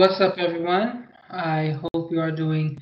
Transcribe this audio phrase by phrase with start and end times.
[0.00, 1.08] What's up, everyone?
[1.28, 2.80] I hope you are doing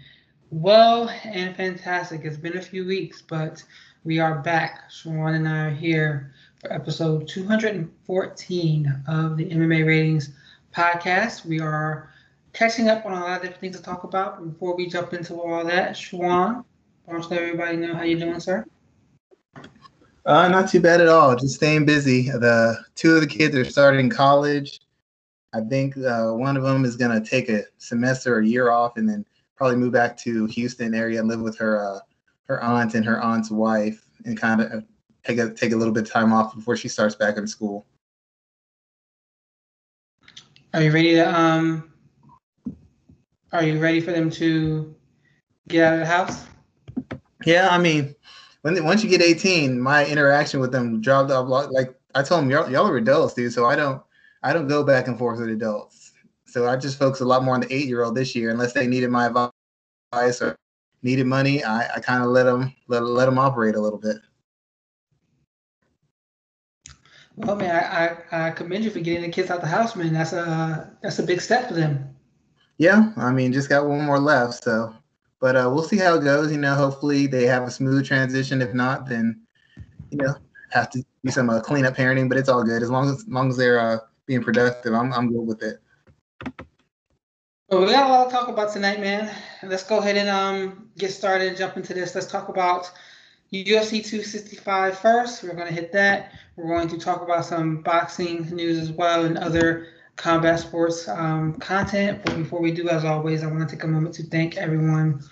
[0.52, 2.20] well and fantastic.
[2.22, 3.60] It's been a few weeks, but
[4.04, 4.88] we are back.
[4.88, 10.30] Shawan and I are here for episode 214 of the MMA Ratings
[10.72, 11.44] podcast.
[11.44, 12.08] We are
[12.52, 14.52] catching up on a lot of different things to talk about.
[14.52, 16.64] Before we jump into all that, Shawan,
[17.04, 18.64] why don't you let everybody know how you're doing, sir?
[20.24, 21.34] Uh, not too bad at all.
[21.34, 22.30] Just staying busy.
[22.30, 24.78] The two of the kids are starting college.
[25.52, 28.70] I think uh, one of them is going to take a semester or a year
[28.70, 29.24] off and then
[29.56, 32.00] probably move back to Houston area and live with her uh,
[32.44, 34.84] her aunt and her aunt's wife and kind of
[35.24, 37.86] take a take a little bit of time off before she starts back in school.
[40.74, 41.90] Are you ready to um?
[43.52, 44.94] Are you ready for them to
[45.68, 46.46] get out of the house?
[47.46, 48.14] Yeah, I mean,
[48.62, 51.48] when they, once you get 18, my interaction with them dropped off.
[51.48, 53.52] Like I told them, y'all, y'all are adults, dude.
[53.52, 54.02] So I don't,
[54.42, 56.12] I don't go back and forth with adults.
[56.46, 58.72] So I just focus a lot more on the eight year old this year, unless
[58.72, 60.56] they needed my advice or
[61.02, 61.62] needed money.
[61.62, 64.16] I, I kind of let them let let them operate a little bit.
[67.36, 70.12] Well, man, I, I, I commend you for getting the kids out the house, man.
[70.12, 72.16] That's a that's a big step for them.
[72.78, 74.94] Yeah, I mean, just got one more left, so
[75.40, 76.50] but uh, we'll see how it goes.
[76.50, 78.62] You know, hopefully they have a smooth transition.
[78.62, 79.40] If not, then
[80.10, 80.34] you know
[80.70, 82.28] have to do some uh, cleanup parenting.
[82.28, 84.94] But it's all good as long as, as long as they're uh, being productive.
[84.94, 85.80] I'm I'm good with it.
[87.68, 89.34] Well, we got a lot to talk about tonight, man.
[89.64, 92.14] Let's go ahead and um get started and jump into this.
[92.14, 92.92] Let's talk about
[93.52, 95.42] UFC 265 first.
[95.42, 96.32] We're going to hit that.
[96.56, 101.54] We're going to talk about some boxing news as well and other combat sports um,
[101.54, 102.20] content.
[102.24, 105.22] But before we do, as always, I want to take a moment to thank everyone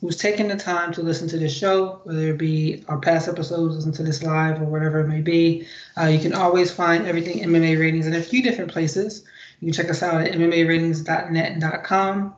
[0.00, 3.76] who's taken the time to listen to this show, whether it be our past episodes,
[3.76, 5.66] listen to this live, or whatever it may be.
[6.00, 9.24] Uh, you can always find everything MMA ratings in a few different places.
[9.60, 12.34] You can check us out at MMAratings.net and .com.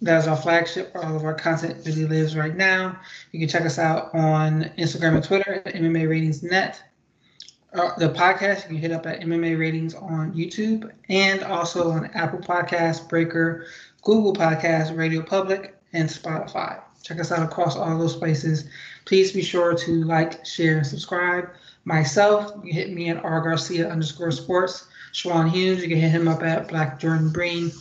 [0.00, 3.00] That is our flagship where all of our content really lives right now.
[3.32, 6.82] You can check us out on Instagram and Twitter at MMA Ratings Net
[7.74, 12.06] uh, the podcast, you can hit up at MMA Ratings on YouTube and also on
[12.14, 13.66] Apple Podcasts, Breaker,
[14.02, 16.80] Google Podcasts, Radio Public, and Spotify.
[17.02, 18.68] Check us out across all those places.
[19.04, 21.50] Please be sure to like, share, and subscribe.
[21.84, 24.86] Myself, you can hit me at R Garcia underscore sports.
[25.12, 27.72] Shawan Hughes, you can hit him up at Black Jordan Breen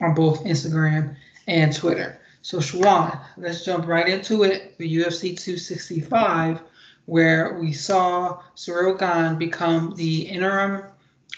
[0.00, 1.16] on both Instagram
[1.46, 2.20] and Twitter.
[2.42, 6.60] So Shawan, let's jump right into it The UFC 265
[7.06, 10.84] where we saw Ciryl Gane become the interim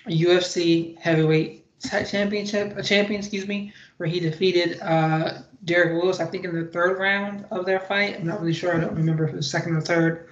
[0.07, 6.45] UFC heavyweight championship a champion, excuse me, where he defeated uh, Derrick Lewis, I think
[6.45, 8.17] in the third round of their fight.
[8.17, 8.75] I'm not really sure.
[8.75, 10.29] I don't remember if it was second or third,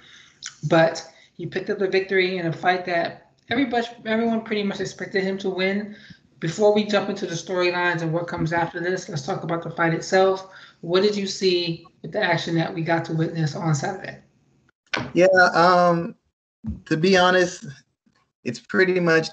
[0.67, 5.23] but he picked up the victory in a fight that everybody, everyone pretty much expected
[5.23, 5.95] him to win.
[6.39, 9.71] Before we jump into the storylines and what comes after this, let's talk about the
[9.71, 10.49] fight itself.
[10.81, 14.19] What did you see with the action that we got to witness on Saturday?
[15.13, 16.15] Yeah, um,
[16.85, 17.65] to be honest,
[18.43, 19.27] it's pretty much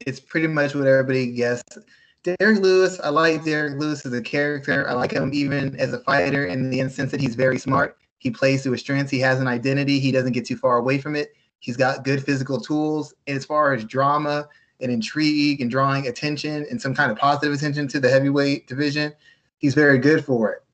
[0.00, 1.78] it's pretty much what everybody guessed.
[2.24, 4.88] Derrick Lewis, I like Derrick Lewis as a character.
[4.88, 7.98] I like him even as a fighter in the instance that he's very smart.
[8.16, 9.10] He plays to his strengths.
[9.10, 10.00] He has an identity.
[10.00, 11.34] He doesn't get too far away from it.
[11.58, 13.12] He's got good physical tools.
[13.26, 14.48] And as far as drama
[14.80, 19.12] and intrigue and drawing attention and some kind of positive attention to the heavyweight division,
[19.58, 20.64] he's very good for it.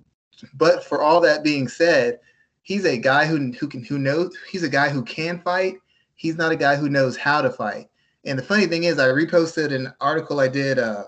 [0.55, 2.21] But for all that being said,
[2.63, 5.79] he's a guy who who can who knows he's a guy who can fight.
[6.15, 7.89] He's not a guy who knows how to fight.
[8.25, 11.05] And the funny thing is, I reposted an article I did uh,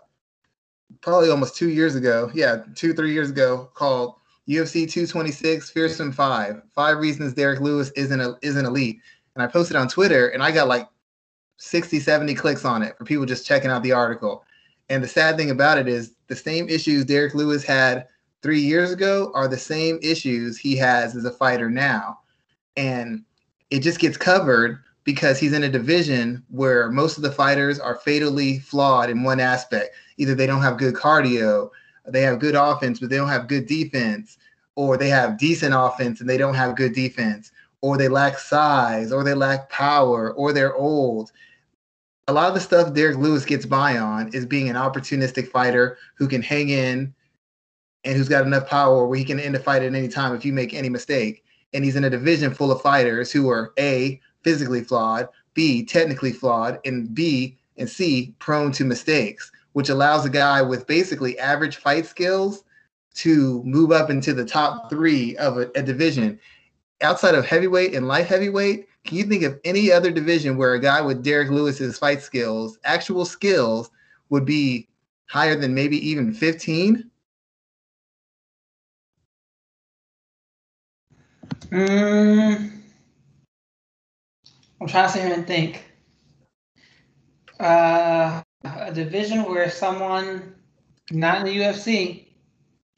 [1.00, 2.30] probably almost two years ago.
[2.34, 4.14] Yeah, two three years ago called
[4.48, 9.00] UFC 226 Fearsome Five: Five Reasons Derrick Lewis isn't a, isn't elite.
[9.34, 10.88] And I posted on Twitter, and I got like
[11.56, 14.44] 60, 70 clicks on it for people just checking out the article.
[14.88, 18.06] And the sad thing about it is the same issues Derrick Lewis had
[18.42, 22.18] three years ago are the same issues he has as a fighter now.
[22.76, 23.24] And
[23.70, 27.96] it just gets covered because he's in a division where most of the fighters are
[27.96, 29.94] fatally flawed in one aspect.
[30.16, 31.70] Either they don't have good cardio,
[32.06, 34.38] they have good offense, but they don't have good defense,
[34.76, 39.12] or they have decent offense and they don't have good defense, or they lack size,
[39.12, 41.32] or they lack power, or they're old.
[42.28, 45.98] A lot of the stuff Derrick Lewis gets by on is being an opportunistic fighter
[46.14, 47.12] who can hang in,
[48.04, 50.44] and who's got enough power where he can end a fight at any time if
[50.44, 51.44] you make any mistake.
[51.72, 56.32] And he's in a division full of fighters who are A, physically flawed, B, technically
[56.32, 61.76] flawed, and B and C, prone to mistakes, which allows a guy with basically average
[61.76, 62.64] fight skills
[63.14, 66.38] to move up into the top three of a, a division.
[67.02, 70.80] Outside of heavyweight and light heavyweight, can you think of any other division where a
[70.80, 73.90] guy with Derrick Lewis's fight skills, actual skills,
[74.30, 74.88] would be
[75.26, 77.10] higher than maybe even 15?
[81.70, 82.81] Mm,
[84.82, 85.84] I'm trying to sit here and think.
[87.60, 90.56] Uh, a division where someone
[91.12, 92.26] not in the UFC.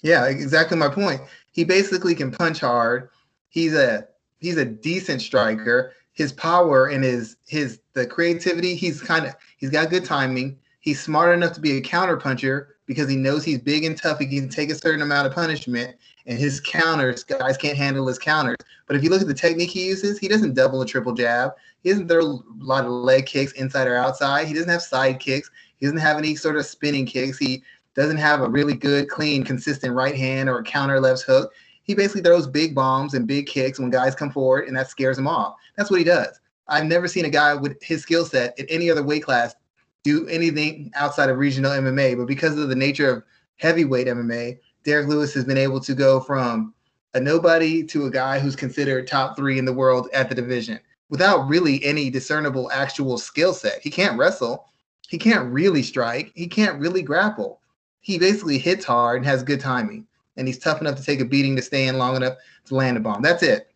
[0.00, 1.20] Yeah, exactly my point.
[1.52, 3.10] He basically can punch hard.
[3.50, 4.08] He's a
[4.38, 5.92] he's a decent striker.
[6.14, 10.58] His power and his his the creativity, he's kind of he's got good timing.
[10.84, 14.18] He's smart enough to be a counter puncher because he knows he's big and tough.
[14.18, 15.96] He can take a certain amount of punishment,
[16.26, 18.58] and his counters, guys can't handle his counters.
[18.86, 21.52] But if you look at the technique he uses, he doesn't double a triple jab.
[21.82, 24.46] He doesn't throw a lot of leg kicks inside or outside.
[24.46, 25.50] He doesn't have side kicks.
[25.78, 27.38] He doesn't have any sort of spinning kicks.
[27.38, 27.62] He
[27.96, 31.50] doesn't have a really good, clean, consistent right hand or a counter left hook.
[31.84, 35.16] He basically throws big bombs and big kicks when guys come forward, and that scares
[35.16, 35.54] them off.
[35.76, 36.40] That's what he does.
[36.68, 39.54] I've never seen a guy with his skill set in any other weight class
[40.04, 42.16] do anything outside of regional MMA.
[42.16, 43.24] But because of the nature of
[43.56, 46.74] heavyweight MMA, Derrick Lewis has been able to go from
[47.14, 50.78] a nobody to a guy who's considered top three in the world at the division
[51.08, 53.80] without really any discernible actual skill set.
[53.80, 54.68] He can't wrestle.
[55.08, 56.32] He can't really strike.
[56.34, 57.60] He can't really grapple.
[58.00, 60.06] He basically hits hard and has good timing.
[60.36, 62.34] And he's tough enough to take a beating to stay in long enough
[62.66, 63.22] to land a bomb.
[63.22, 63.72] That's it.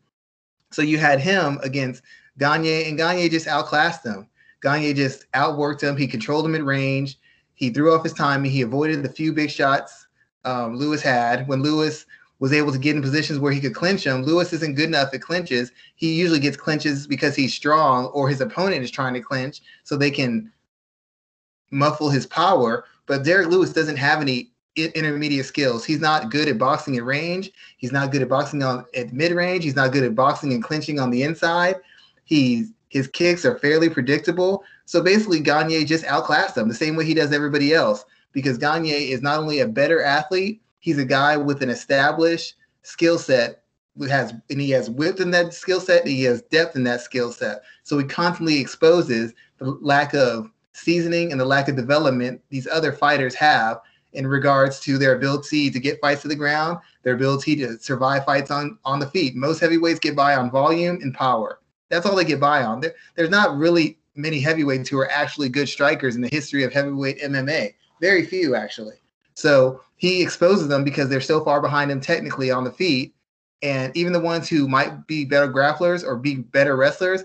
[0.73, 2.03] So you had him against
[2.39, 4.27] Gane, and Gane just outclassed him.
[4.63, 5.97] Gane just outworked him.
[5.97, 7.19] He controlled him at range.
[7.55, 8.51] He threw off his timing.
[8.51, 10.07] He avoided the few big shots
[10.45, 11.47] um, Lewis had.
[11.49, 12.07] When Lewis
[12.39, 15.13] was able to get in positions where he could clinch him, Lewis isn't good enough
[15.13, 15.73] at clinches.
[15.97, 19.97] He usually gets clinches because he's strong or his opponent is trying to clinch so
[19.97, 20.53] they can
[21.71, 22.85] muffle his power.
[23.07, 25.85] But Derrick Lewis doesn't have any intermediate skills.
[25.85, 27.51] He's not good at boxing at range.
[27.79, 29.65] He's not good at boxing on at mid range.
[29.65, 31.77] He's not good at boxing and clinching on the inside.
[32.25, 34.65] He's his kicks are fairly predictable.
[34.87, 38.87] So basically, Gane just outclassed him the same way he does everybody else because Gane
[38.87, 43.63] is not only a better athlete, he's a guy with an established skill set.
[44.09, 46.03] Has and he has width in that skill set.
[46.03, 47.63] and he has depth in that skill set.
[47.83, 52.93] So he constantly exposes the lack of seasoning and the lack of development these other
[52.93, 53.81] fighters have
[54.13, 58.25] in regards to their ability to get fights to the ground, their ability to survive
[58.25, 59.35] fights on on the feet.
[59.35, 61.59] Most heavyweights get by on volume and power.
[61.91, 62.81] That's all they get by on.
[62.81, 66.73] There, there's not really many heavyweights who are actually good strikers in the history of
[66.73, 67.75] heavyweight MMA.
[68.01, 68.97] Very few, actually.
[69.35, 73.15] So he exposes them because they're so far behind him technically on the feet.
[73.63, 77.25] And even the ones who might be better grapplers or be better wrestlers,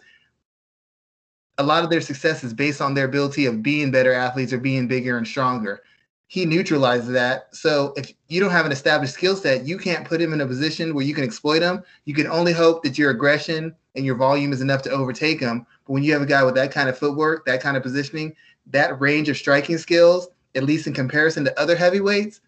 [1.57, 4.57] a lot of their success is based on their ability of being better athletes or
[4.57, 5.81] being bigger and stronger.
[6.27, 7.55] He neutralizes that.
[7.55, 10.47] So if you don't have an established skill set, you can't put him in a
[10.47, 11.83] position where you can exploit him.
[12.05, 15.65] You can only hope that your aggression and your volume is enough to overtake him.
[15.85, 18.35] But when you have a guy with that kind of footwork, that kind of positioning,
[18.67, 22.41] that range of striking skills, at least in comparison to other heavyweights,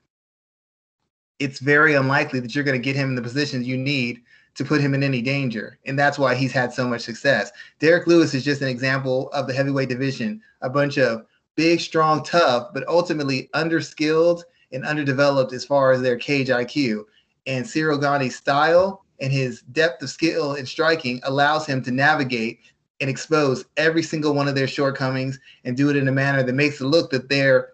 [1.39, 4.21] it's very unlikely that you're going to get him in the positions you need
[4.55, 5.77] to put him in any danger.
[5.85, 7.51] And that's why he's had so much success.
[7.79, 11.25] Derrick Lewis is just an example of the heavyweight division, a bunch of
[11.55, 17.05] big, strong, tough, but ultimately underskilled and underdeveloped as far as their cage IQ.
[17.47, 22.59] And Ciryl Gane's style and his depth of skill in striking allows him to navigate
[23.01, 26.53] and expose every single one of their shortcomings and do it in a manner that
[26.53, 27.69] makes it look that they're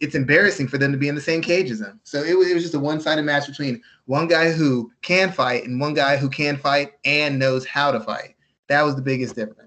[0.00, 1.98] it's embarrassing for them to be in the same cage as him.
[2.04, 5.32] So it was, it was just a one sided match between one guy who can
[5.32, 8.36] fight and one guy who can fight and knows how to fight.
[8.68, 9.65] That was the biggest difference.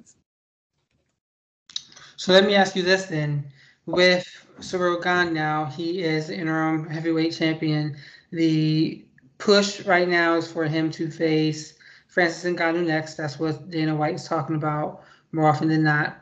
[2.19, 3.49] So let me ask you this then.
[3.85, 4.27] With
[4.59, 7.95] Gane now, he is interim heavyweight champion.
[8.31, 9.05] The
[9.37, 11.75] push right now is for him to face
[12.09, 13.15] Francis Ngannou next.
[13.15, 16.17] That's what Dana White is talking about more often than not.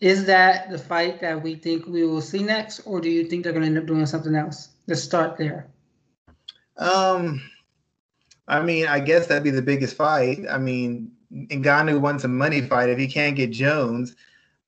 [0.00, 3.44] Is that the fight that we think we will see next, or do you think
[3.44, 4.70] they're going to end up doing something else?
[4.86, 5.66] Let's start there.
[6.78, 7.42] Um,
[8.48, 10.46] I mean, I guess that'd be the biggest fight.
[10.50, 12.88] I mean, Ngannou wants a money fight.
[12.88, 14.16] If he can't get Jones,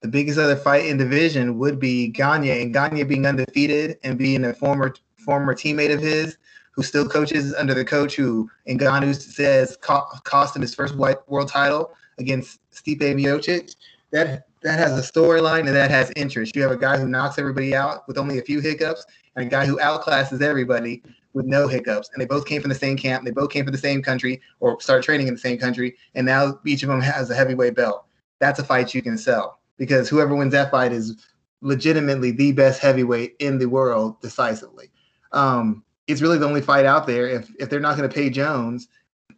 [0.04, 2.46] the biggest other fight in division would be Gane.
[2.46, 6.36] And Gane being undefeated and being a former former teammate of his,
[6.72, 11.48] who still coaches under the coach who Ngannou says cost him his first white world
[11.48, 13.76] title against Stipe Miocic.
[14.12, 16.54] That that has a storyline and that has interest.
[16.54, 19.06] You have a guy who knocks everybody out with only a few hiccups,
[19.36, 22.10] and a guy who outclasses everybody with no hiccups.
[22.12, 23.24] And they both came from the same camp.
[23.24, 25.96] They both came from the same country or started training in the same country.
[26.14, 28.04] And now each of them has a heavyweight belt.
[28.38, 31.26] That's a fight you can sell because whoever wins that fight is
[31.60, 34.90] legitimately the best heavyweight in the world decisively.
[35.32, 37.26] Um, it's really the only fight out there.
[37.26, 38.88] If if they're not going to pay Jones,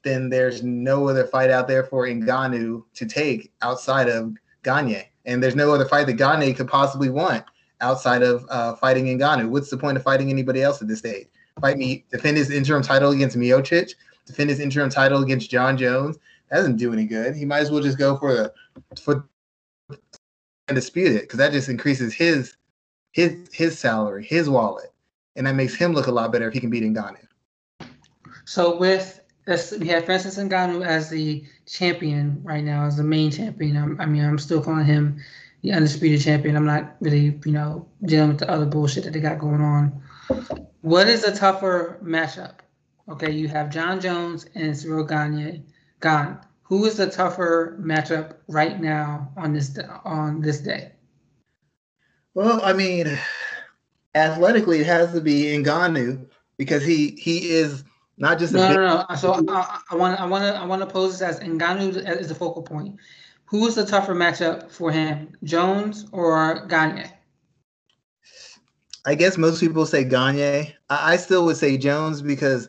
[0.03, 5.43] then there's no other fight out there for Ngannou to take outside of Gane, and
[5.43, 7.45] there's no other fight that Gane could possibly want
[7.81, 9.49] outside of uh, fighting Ngannou?
[9.49, 11.27] What's the point of fighting anybody else at this stage?
[11.61, 13.93] Fight me, defend his interim title against Miocic,
[14.27, 16.19] defend his interim title against Jon Jones.
[16.51, 17.35] That doesn't do any good.
[17.35, 18.53] He might as well just go for the
[19.01, 19.29] for
[20.69, 22.57] and dispute it because that just increases his
[23.13, 24.93] his his salary, his wallet,
[25.37, 27.17] and that makes him look a lot better if he can beat Ngannou.
[28.45, 33.31] So with this, we have Francis Ngannou as the champion right now, as the main
[33.31, 33.77] champion.
[33.77, 35.21] I'm, I mean, I'm still calling him
[35.63, 36.57] the undisputed champion.
[36.57, 40.03] I'm not really, you know, dealing with the other bullshit that they got going on.
[40.83, 42.57] What is a tougher matchup?
[43.09, 45.63] Okay, you have Jon Jones and Ciryl Gagne.
[46.01, 46.39] Gane.
[46.69, 50.93] Who is the tougher matchup right now on this on this day?
[52.35, 53.19] Well, I mean,
[54.15, 57.85] athletically, it has to be Ngannou because he he is
[58.19, 59.17] not just no, big- no, no.
[59.17, 62.35] So I want I want to I want to pose this as Ngannou is the
[62.35, 62.97] focal point.
[63.45, 67.13] Who is the tougher matchup for him, Jones or Gane?
[69.07, 70.75] I guess most people say Gane.
[70.91, 72.69] I, I still would say Jones because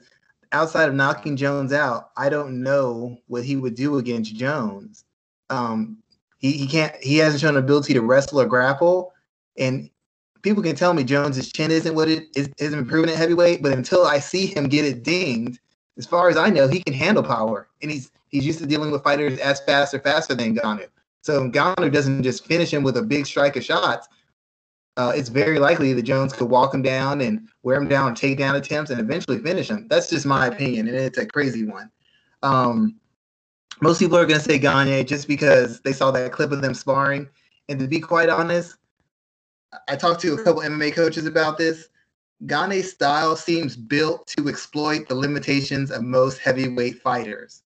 [0.51, 5.05] outside of knocking Jones out, I don't know what he would do against Jones.
[5.49, 5.97] Um,
[6.37, 9.13] he, he can't he hasn't shown ability to wrestle or grapple,
[9.57, 9.89] and
[10.41, 13.73] people can tell me Jones's chin isn't what it is isn't proven at heavyweight, but
[13.73, 15.59] until I see him get it dinged,
[15.97, 18.91] as far as I know, he can handle power, and he's he's used to dealing
[18.91, 20.87] with fighters as fast or faster than Ngannou.
[21.21, 24.07] So Ngannou doesn't just finish him with a big strike of shots.
[24.97, 28.39] Uh, it's very likely that Jones could walk him down and wear him down, take
[28.39, 29.87] down attempts, and eventually finish him.
[29.87, 31.91] That's just my opinion, and it's a crazy one.
[32.41, 32.95] Um,
[33.79, 36.73] most people are going to say Gane just because they saw that clip of them
[36.73, 37.29] sparring.
[37.69, 38.75] And to be quite honest,
[39.87, 41.89] I talked to a couple MMA coaches about this.
[42.47, 47.61] Gane's style seems built to exploit the limitations of most heavyweight fighters.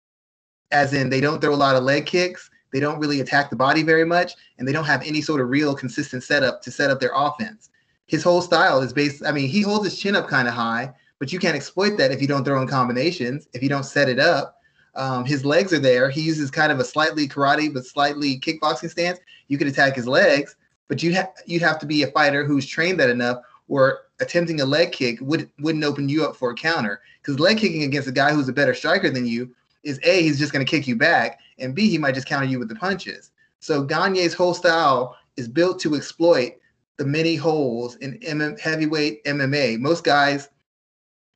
[0.72, 3.56] As in, they don't throw a lot of leg kicks, they don't really attack the
[3.56, 6.90] body very much, and they don't have any sort of real consistent setup to set
[6.90, 7.70] up their offense.
[8.06, 10.92] His whole style is based, I mean, he holds his chin up kind of high,
[11.18, 14.08] but you can't exploit that if you don't throw in combinations, if you don't set
[14.08, 14.56] it up.
[14.96, 16.10] Um, his legs are there.
[16.10, 19.20] He uses kind of a slightly karate but slightly kickboxing stance.
[19.46, 20.56] You could attack his legs,
[20.88, 24.60] but you'd have you'd have to be a fighter who's trained that enough or attempting
[24.60, 28.08] a leg kick would wouldn't open you up for a counter because leg kicking against
[28.08, 30.86] a guy who's a better striker than you is a he's just going to kick
[30.86, 34.54] you back and b he might just counter you with the punches so Gane's whole
[34.54, 36.52] style is built to exploit
[36.96, 40.48] the many holes in M- heavyweight MMA most guys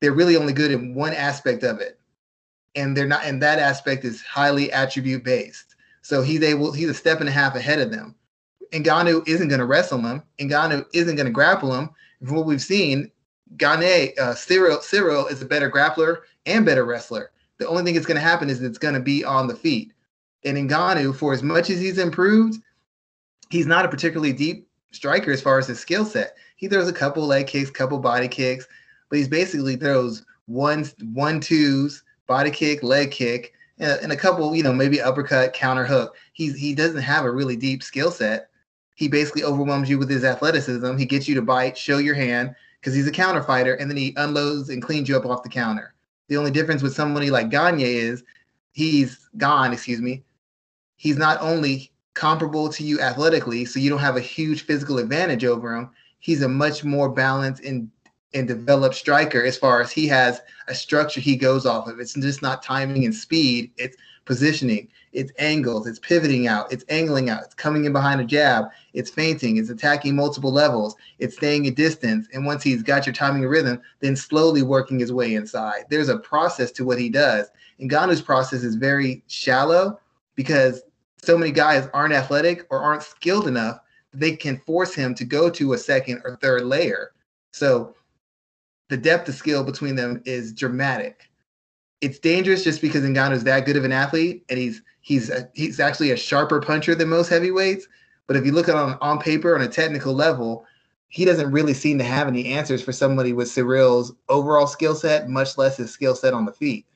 [0.01, 1.99] they're really only good in one aspect of it
[2.75, 6.93] and they're not and that aspect is highly attribute based so he's able he's a
[6.93, 8.15] step and a half ahead of them
[8.71, 10.23] And Ngannou isn't going to wrestle him.
[10.39, 11.89] Ngannou isn't going to grapple him.
[12.25, 13.11] From what we've seen,
[13.57, 17.31] Gane, uh, Ciryl, Ciryl is a better grappler and better wrestler.
[17.57, 19.93] The only thing that's going to happen is it's going to be on the feet.
[20.45, 22.61] And Ngannou, for as much as he's improved,
[23.49, 26.35] he's not a particularly deep striker as far as his skill set.
[26.55, 28.67] He throws a couple leg kicks, couple body kicks,
[29.09, 34.63] but he's basically throws one, one twos, body kick, leg kick, and a couple, you
[34.63, 36.15] know, maybe uppercut, counter hook.
[36.31, 38.49] He's he doesn't have a really deep skill set
[38.95, 40.97] he basically overwhelms you with his athleticism.
[40.97, 43.97] He gets you to bite, show your hand, because he's a counter fighter, and then
[43.97, 45.93] he unloads and cleans you up off the counter.
[46.29, 48.23] The only difference with somebody like Gane is
[48.71, 50.23] he's gone, excuse me.
[50.95, 55.43] He's not only comparable to you athletically, so you don't have a huge physical advantage
[55.45, 55.89] over him.
[56.19, 57.89] He's a much more balanced and
[58.33, 61.99] and developed striker as far as he has a structure he goes off of.
[61.99, 63.71] It's just not timing and speed.
[63.77, 68.25] It's positioning, it's angles, it's pivoting out, it's angling out, it's coming in behind a
[68.25, 72.27] jab, it's feinting, it's attacking multiple levels, it's staying at distance.
[72.33, 75.85] And once he's got your timing and rhythm, then slowly working his way inside.
[75.89, 77.47] There's a process to what he does.
[77.79, 79.99] And Ngannou's process is very shallow
[80.35, 80.81] because
[81.25, 83.79] so many guys aren't athletic or aren't skilled enough
[84.11, 87.11] that they can force him to go to a second or third layer.
[87.51, 87.95] So
[88.89, 91.29] the depth of skill between them is dramatic
[92.01, 95.79] it's dangerous just because is that good of an athlete and he's he's a, he's
[95.79, 97.87] actually a sharper puncher than most heavyweights.
[98.27, 100.65] But if you look at on on paper on a technical level,
[101.07, 105.29] he doesn't really seem to have any answers for somebody with Ciryl's overall skill set,
[105.29, 106.85] much less his skill set on the feet.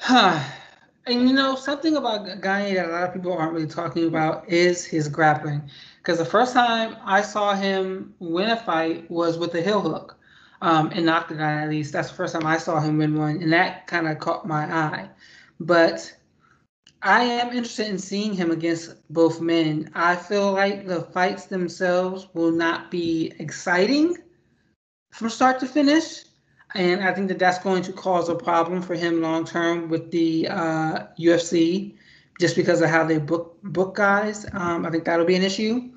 [0.06, 0.42] Huh.
[1.06, 4.48] And you know, something about Gane that a lot of people aren't really talking about
[4.48, 5.62] is his grappling.
[5.98, 10.16] Because the first time I saw him win a fight was with the heel hook
[10.62, 11.92] um, in Octagon at least.
[11.92, 14.64] That's the first time I saw him win one, and that kind of caught my
[14.64, 15.10] eye.
[15.60, 16.14] But
[17.02, 19.90] I am interested in seeing him against both men.
[19.94, 24.16] I feel like the fights themselves will not be exciting
[25.12, 26.24] from start to finish.
[26.74, 30.10] And I think that that's going to cause a problem for him long term with
[30.10, 31.94] the uh, UFC
[32.40, 34.46] just because of how they book book guys.
[34.52, 35.90] Um, I think that'll be an issue,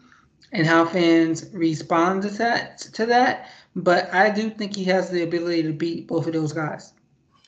[0.51, 2.79] and how fans respond to that.
[2.93, 6.53] To that, but I do think he has the ability to beat both of those
[6.53, 6.93] guys.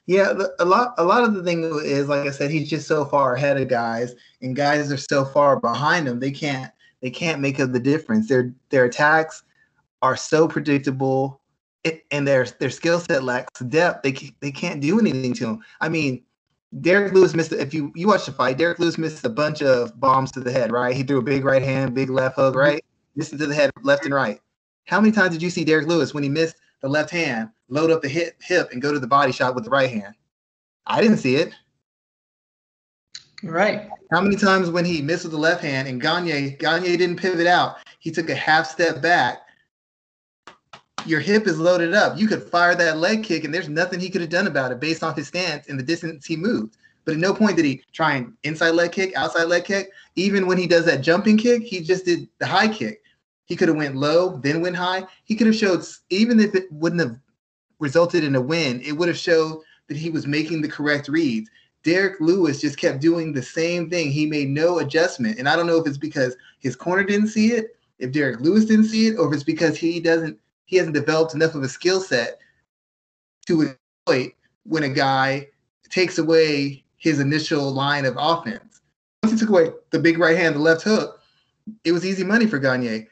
[0.07, 3.05] Yeah, a lot a lot of the thing is like I said, he's just so
[3.05, 6.19] far ahead of guys, and guys are so far behind him.
[6.19, 6.71] They can't
[7.01, 8.27] they can't make up the difference.
[8.27, 9.43] Their their attacks
[10.01, 11.38] are so predictable,
[12.11, 14.03] and their their skill set lacks depth.
[14.03, 15.63] They they can't do anything to him.
[15.81, 16.23] I mean,
[16.81, 17.51] Derrick Lewis missed.
[17.51, 20.51] If you you watch the fight, Derrick Lewis missed a bunch of bombs to the
[20.51, 20.71] head.
[20.71, 22.55] Right, he threw a big right hand, big left hook.
[22.55, 22.83] Right,
[23.15, 24.39] missed it to the head, left and right.
[24.85, 27.91] How many times did you see Derrick Lewis when he missed the left hand, load
[27.91, 30.15] up the hip, hip and go to the body shot with the right hand?
[30.87, 31.53] I didn't see it.
[33.43, 33.89] Right.
[34.11, 37.47] How many times when he missed with the left hand and Gane Gane didn't pivot
[37.47, 39.39] out, he took a half step back.
[41.05, 42.17] Your hip is loaded up.
[42.17, 44.79] You could fire that leg kick, and there's nothing he could have done about it
[44.79, 46.77] based off his stance and the distance he moved.
[47.05, 49.91] But at no point did he try an inside leg kick, outside leg kick.
[50.15, 53.01] Even when he does that jumping kick, he just did the high kick.
[53.45, 55.03] He could have went low, then went high.
[55.23, 57.17] He could have showed, even if it wouldn't have
[57.79, 61.49] resulted in a win, it would have showed that he was making the correct reads.
[61.83, 64.11] Derrick Lewis just kept doing the same thing.
[64.11, 65.39] He made no adjustment.
[65.39, 68.65] And I don't know if it's because his corner didn't see it, if Derrick Lewis
[68.65, 70.37] didn't see it, or if it's because he doesn't
[70.69, 72.39] he hasn't developed enough of a skill set
[73.47, 73.75] to
[74.07, 74.33] exploit
[74.63, 75.47] when a guy
[75.89, 78.81] takes away his initial line of offense.
[79.23, 81.21] Once he took away the big right hand, the left hook,
[81.83, 83.07] it was easy money for Gane.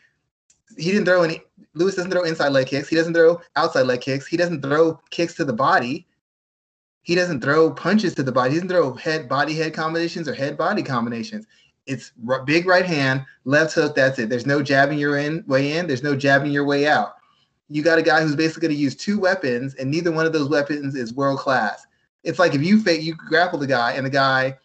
[0.78, 1.42] He didn't throw any
[1.74, 2.88] Lewis doesn't throw inside leg kicks.
[2.88, 4.26] He doesn't throw outside leg kicks.
[4.26, 6.08] He doesn't throw kicks to the body
[7.08, 8.50] he doesn't throw punches to the body.
[8.50, 11.48] He doesn't throw head body head combinations or head body combinations.
[11.86, 12.12] It's
[12.44, 13.96] big right hand, left hook.
[13.96, 14.28] That's it.
[14.28, 15.88] There's no jabbing your in, way in.
[15.88, 17.14] There's no jabbing your way out.
[17.70, 20.34] You got a guy who's basically going to use two weapons, and neither one of
[20.34, 21.86] those weapons is world class.
[22.24, 24.58] It's like if you fake, you grapple the guy, and the guy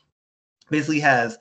[0.70, 1.38] basically has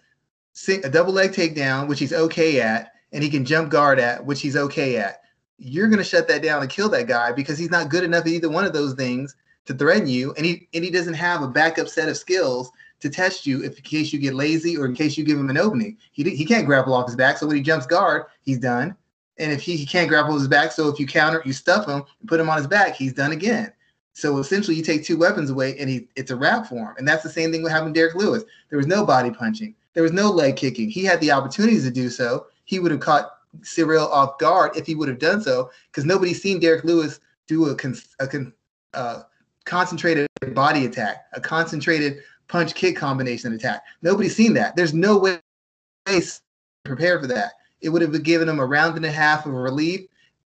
[0.84, 4.41] a double leg takedown, which he's okay at, and he can jump guard at, which
[4.41, 5.21] he's okay at.
[5.58, 8.21] You're going to shut that down and kill that guy because he's not good enough
[8.21, 11.43] at either one of those things to threaten you, and he and he doesn't have
[11.43, 14.86] a backup set of skills to test you if in case you get lazy or
[14.86, 15.97] in case you give him an opening.
[16.12, 18.95] He he can't grapple off his back, so when he jumps guard, he's done.
[19.41, 22.04] And if he, he can't grapple his back, so if you counter, you stuff him
[22.19, 23.73] and put him on his back, he's done again.
[24.13, 26.95] So essentially, you take two weapons away, and he it's a wrap for him.
[26.97, 28.43] And that's the same thing with having Derrick Lewis.
[28.69, 29.73] There was no body punching.
[29.93, 30.89] There was no leg kicking.
[30.89, 32.45] He had the opportunities to do so.
[32.65, 36.41] He would have caught Ciryl off guard if he would have done so, because nobody's
[36.41, 37.77] seen Derrick Lewis do a,
[38.19, 38.45] a,
[38.93, 39.23] uh,
[39.65, 43.84] concentrated body attack, a concentrated punch kick combination attack.
[44.01, 44.75] Nobody's seen that.
[44.75, 45.39] There's no way
[46.06, 46.21] to
[46.84, 47.54] prepare for that.
[47.82, 50.02] It would have given him a round and a half of a relief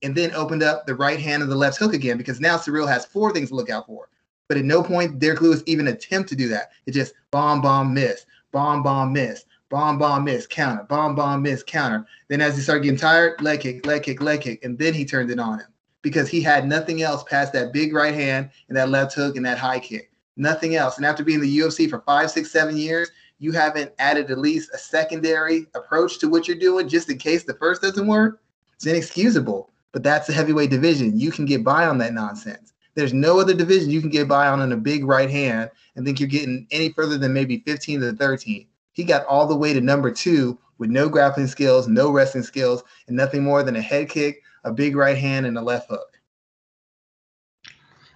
[0.03, 2.89] and then opened up the right hand and the left hook again because now Ciryl
[2.89, 4.09] has four things to look out for.
[4.49, 6.73] But at no point Derrick Lewis even attempt to do that.
[6.87, 11.63] It just bomb, bomb, miss, bomb, bomb, miss, bomb, bomb, miss, counter, bomb, bomb, miss,
[11.63, 12.05] counter.
[12.29, 15.05] Then as he started getting tired, leg kick, leg kick, leg kick, and then he
[15.05, 15.69] turned it on him
[16.03, 19.47] because he had nothing else past that big right hand and that left hook and
[19.47, 20.11] that high kick.
[20.37, 20.97] Nothing else.
[20.97, 23.11] And after being in the UFC for five, six, seven years,
[23.43, 27.43] you haven't added at least a secondary approach to what you're doing just in case
[27.43, 28.41] the first doesn't work.
[28.77, 29.69] It's inexcusable.
[29.91, 31.19] But that's the heavyweight division.
[31.19, 32.73] You can get by on that nonsense.
[32.95, 36.07] There's no other division you can get by on in a big right hand and
[36.07, 38.65] think you're getting any further than maybe 15 to 13.
[38.93, 42.85] He got all the way to number two with no grappling skills, no wrestling skills,
[43.09, 46.17] and nothing more than a head kick, a big right hand and a left hook.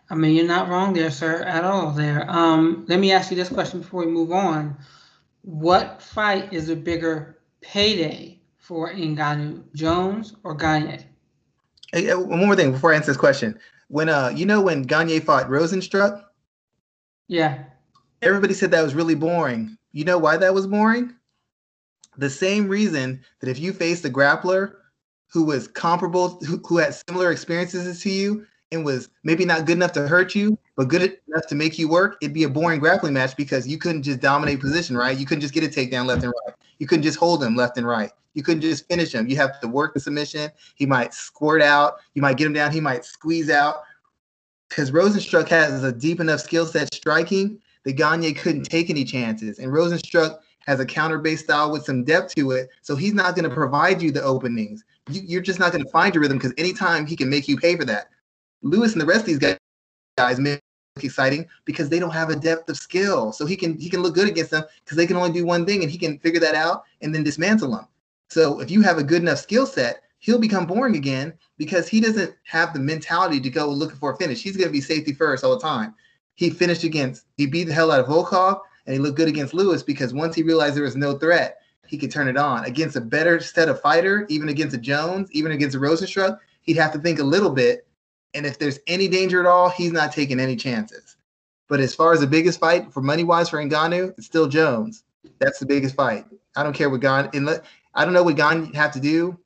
[0.08, 1.90] I mean, you're not wrong there, sir, at all.
[1.90, 2.30] There.
[2.30, 4.76] Um, let me ask you this question before we move on.
[5.46, 11.04] What fight is a bigger payday for Ngannou, Jones or Gane?
[11.92, 13.56] Hey, one more thing before I answer this question.
[13.86, 16.20] When uh, you know when Gane fought Rozenstruik?
[17.28, 17.62] Yeah.
[18.22, 19.78] Everybody said that was really boring.
[19.92, 21.14] You know why that was boring?
[22.18, 24.72] The same reason that if you faced a grappler
[25.28, 29.76] who was comparable, who, who had similar experiences to you, and was maybe not good
[29.76, 32.80] enough to hurt you, but good enough to make you work, it'd be a boring
[32.80, 35.16] grappling match because you couldn't just dominate position, right?
[35.16, 36.56] You couldn't just get a takedown left and right.
[36.78, 38.10] You couldn't just hold him left and right.
[38.34, 39.26] You couldn't just finish him.
[39.28, 40.50] You have to work the submission.
[40.74, 41.94] He might squirt out.
[42.14, 42.72] You might get him down.
[42.72, 43.82] He might squeeze out.
[44.68, 49.58] Because Rozenstruik has a deep enough skill set striking that Gane couldn't take any chances.
[49.58, 52.68] And Rozenstruik has a counter-based style with some depth to it.
[52.82, 55.90] So he's not going to provide you the openings you, are just not going to
[55.90, 58.08] find your rhythm because anytime he can make you pay for that.
[58.66, 59.58] Lewis and the rest of these guys,
[60.16, 60.60] guys make
[61.02, 63.32] exciting because they don't have a depth of skill.
[63.32, 65.66] So he can he can look good against them because they can only do one
[65.66, 67.86] thing and he can figure that out and then dismantle them.
[68.28, 72.00] So if you have a good enough skill set, he'll become boring again because he
[72.00, 74.42] doesn't have the mentality to go looking for a finish.
[74.42, 75.94] He's going to be safety first all the time.
[76.34, 79.54] He finished against he beat the hell out of Volkov and he looked good against
[79.54, 82.64] Lewis because once he realized there was no threat, he could turn it on.
[82.64, 86.76] Against a better set of fighter, even against a Jones, even against a Rozenstruik, he'd
[86.76, 87.85] have to think a little bit.
[88.36, 91.16] And if there's any danger at all, he's not taking any chances.
[91.68, 95.02] But as far as the biggest fight for money wise for Ngannou, it's still Jones.
[95.40, 96.26] That's the biggest fight.
[96.54, 97.30] I don't care what Gon.
[97.94, 99.38] I don't know what Gon have to do,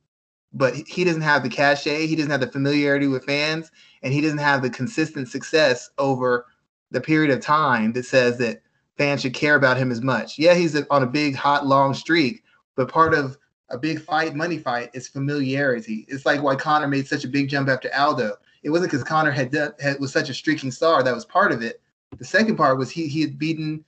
[0.53, 2.07] but he doesn't have the cachet.
[2.07, 3.71] He doesn't have the familiarity with fans,
[4.03, 6.47] and he doesn't have the consistent success over
[6.91, 8.61] the period of time that says that
[8.99, 10.39] fans should care about him as much.
[10.39, 12.43] Yeah, he's on a big, hot, long streak,
[12.75, 13.39] but part of
[13.71, 16.05] a big fight, money fight, is familiarity.
[16.09, 18.35] It's like why Conor made such a big jump after Aldo.
[18.63, 21.53] It wasn't because Conor had, done, had was such a streaking star that was part
[21.53, 21.81] of it.
[22.19, 23.85] The second part was he he had beaten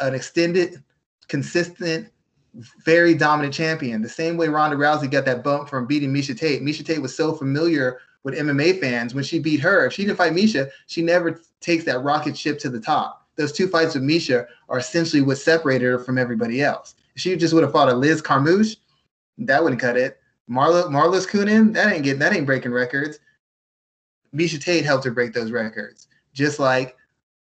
[0.00, 0.82] an extended,
[1.28, 2.08] consistent,
[2.84, 4.02] very dominant champion.
[4.02, 6.62] The same way Ronda Rousey got that bump from beating Miesha Tate.
[6.62, 9.86] Miesha Tate was so familiar with MMA fans when she beat her.
[9.86, 13.26] If she didn't fight Miesha, she never takes that rocket ship to the top.
[13.36, 16.94] Those two fights with Miesha are essentially what separated her from everybody else.
[17.14, 18.76] If she just would have fought a Liz Carmouche,
[19.38, 20.18] that wouldn't cut it.
[20.50, 23.18] Marla Marloes Coenen, that ain't getting that ain't breaking records.
[24.34, 26.08] Miesha Tate helped her break those records.
[26.32, 26.96] Just like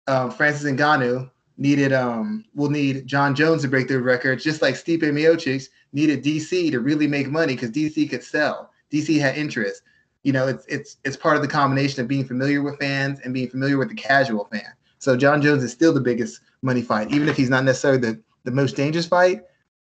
[0.08, 4.76] um, Francis Ngannou needed um will need Jon Jones to break their records, just like
[4.76, 8.72] Stipe Miocic needed DC to really make money because DC could sell.
[8.92, 9.84] DC had interest.
[10.24, 13.34] You know, it's it's it's part of the combination of being familiar with fans and
[13.34, 14.74] being familiar with the casual fan.
[14.98, 18.22] So Jon Jones is still the biggest money fight, even if he's not necessarily the,
[18.44, 19.42] the most dangerous fight,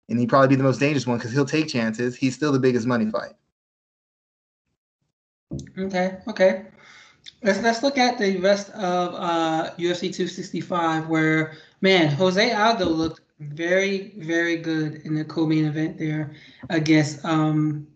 [0.08, 2.16] and he'd probably be the most dangerous one because he'll take chances.
[2.16, 3.32] He's still the biggest money fight.
[5.76, 6.66] Okay, okay.
[7.42, 13.20] Let's let's look at the rest of uh, UFC 265, where man Jose Aldo looked
[13.40, 16.34] very very good in the co-main event there
[16.68, 17.86] against um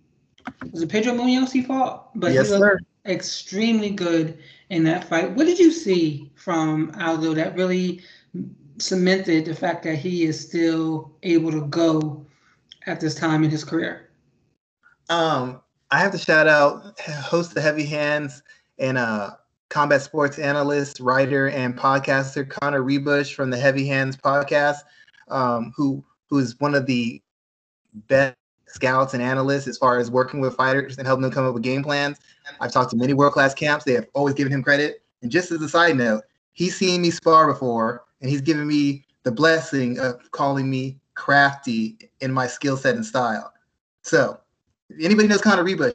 [0.73, 2.81] was it Pedro Munhoz he fought, but yes, he looked sir.
[3.07, 4.39] extremely good
[4.71, 5.31] in that fight.
[5.33, 8.03] What did you see from Aldo that really
[8.79, 12.25] cemented the fact that he is still able to go
[12.87, 14.11] at this time in his career?
[15.09, 15.61] Um,
[15.91, 18.43] I have to shout out host the Heavy Hands
[18.79, 19.33] and uh,
[19.69, 24.79] combat sports analyst, writer, and podcaster Connor Ruebusch from the Heavy Hands podcast,
[25.29, 27.23] um, who who is one of the
[28.09, 31.55] best scouts and analysts as far as working with fighters and helping them come up
[31.55, 32.19] with game plans.
[32.61, 35.03] I've talked to many world class camps; they have always given him credit.
[35.23, 39.05] And just as a side note, he's seen me spar before, and he's given me
[39.23, 43.53] the blessing of calling me crafty in my skill set and style.
[44.03, 44.39] So,
[44.91, 45.95] if anybody knows Connor Ruebusch,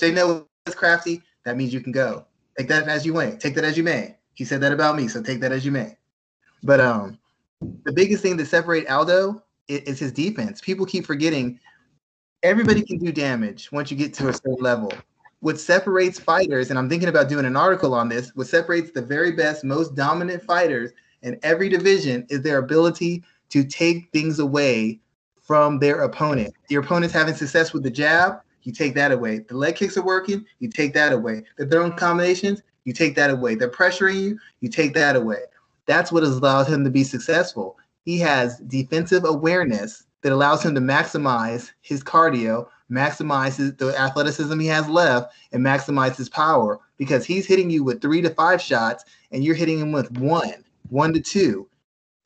[0.00, 2.26] they know it's crafty that means you can go.
[2.58, 3.36] Take that as you may.
[3.36, 4.16] Take that as you may.
[4.34, 5.96] He said that about me, so take that as you may.
[6.62, 7.18] But um,
[7.84, 10.60] the biggest thing that separate Aldo is, is his defense.
[10.60, 11.58] People keep forgetting
[12.42, 14.92] everybody can do damage once you get to a certain level.
[15.40, 19.02] What separates fighters, and I'm thinking about doing an article on this, what separates the
[19.02, 20.90] very best, most dominant fighters
[21.22, 25.00] in every division is their ability to take things away
[25.40, 26.54] from their opponent.
[26.68, 29.38] Your opponent's having success with the jab, you take that away.
[29.38, 31.42] The leg kicks are working, you take that away.
[31.56, 33.54] The throwing combinations, you take that away.
[33.54, 35.38] They're pressuring you, you take that away.
[35.86, 37.78] That's what has allowed him to be successful.
[38.04, 44.66] He has defensive awareness that allows him to maximize his cardio, maximize the athleticism he
[44.66, 49.02] has left, and maximize his power because he's hitting you with three to five shots
[49.32, 51.66] and you're hitting him with one, one to two.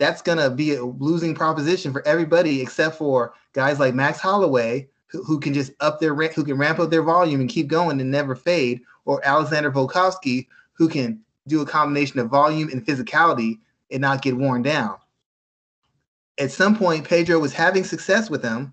[0.01, 4.89] That's going to be a losing proposition for everybody except for guys like Max Holloway,
[5.13, 7.69] who, who can just up their rank who can ramp up their volume and keep
[7.69, 12.85] going and never fade, or Alexander Volkanovski, who can do a combination of volume and
[12.85, 13.59] physicality
[13.91, 14.97] and not get worn down.
[16.39, 18.73] At some point, Pedro was having success with him,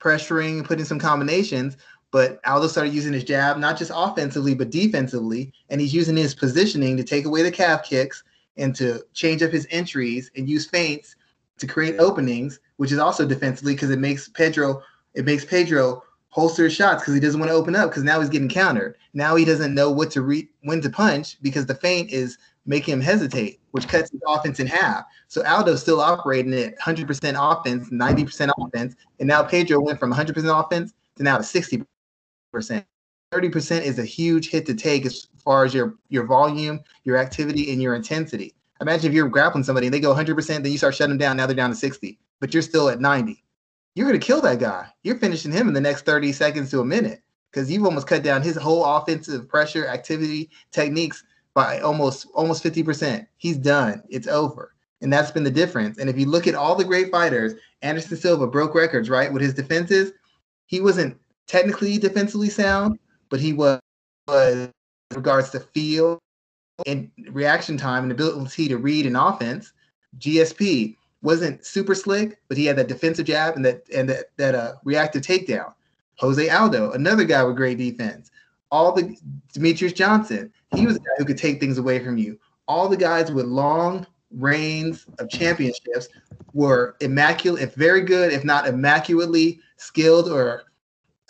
[0.00, 1.76] pressuring and putting some combinations,
[2.12, 5.52] but Aldo started using his jab, not just offensively, but defensively.
[5.68, 8.22] And he's using his positioning to take away the calf kicks
[8.56, 11.16] and to change up his entries and use feints
[11.58, 14.82] to create openings, which is also defensively because it makes Pedro
[15.14, 18.18] it makes Pedro holster his shots because he doesn't want to open up because now
[18.18, 18.96] he's getting countered.
[19.12, 22.94] Now he doesn't know what to re- when to punch because the feint is making
[22.94, 25.04] him hesitate, which cuts his offense in half.
[25.28, 30.64] So Aldo's still operating at 100% offense, 90% offense, and now Pedro went from 100%
[30.64, 31.86] offense to now to 60%.
[33.32, 37.72] 30% is a huge hit to take as far as your your volume, your activity,
[37.72, 38.54] and your intensity.
[38.80, 41.36] Imagine if you're grappling somebody and they go 100%, then you start shutting them down.
[41.36, 43.42] Now they're down to 60, but you're still at 90
[43.94, 44.88] you're going to kill that guy.
[45.02, 48.22] You're finishing him in the next 30 seconds to a minute because you've almost cut
[48.22, 51.24] down his whole offensive pressure activity techniques
[51.54, 53.26] by almost almost 50%.
[53.36, 54.02] He's done.
[54.08, 54.74] It's over.
[55.02, 55.98] And that's been the difference.
[55.98, 59.32] And if you look at all the great fighters, Anderson Silva broke records, right?
[59.32, 60.12] With his defenses,
[60.66, 63.80] he wasn't technically defensively sound, but he was,
[64.28, 64.70] was
[65.14, 66.18] regards to feel
[66.86, 69.72] and reaction time and ability to read an offense.
[70.18, 74.54] GSP wasn't super slick, but he had that defensive jab and that and that that
[74.54, 75.72] uh, reactive takedown.
[76.16, 78.30] Jose Aldo, another guy with great defense.
[78.70, 79.16] All the
[79.54, 82.38] Demetrious Johnson, he was a guy who could take things away from you.
[82.68, 86.08] All the guys with long reigns of championships
[86.54, 90.64] were immaculate, if very good, if not immaculately skilled or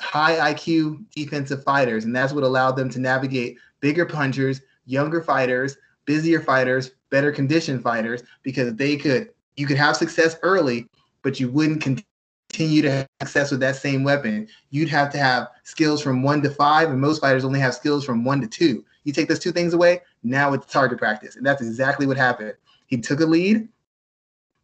[0.00, 2.04] high IQ defensive fighters.
[2.04, 7.82] And that's what allowed them to navigate bigger punchers, younger fighters, busier fighters, better conditioned
[7.82, 10.88] fighters, because they could you could have success early,
[11.22, 14.48] but you wouldn't continue to have success with that same weapon.
[14.70, 18.04] You'd have to have skills from one to five, and most fighters only have skills
[18.04, 18.84] from one to two.
[19.04, 21.36] You take those two things away, now it's target practice.
[21.36, 22.54] And that's exactly what happened.
[22.86, 23.68] He took a lead.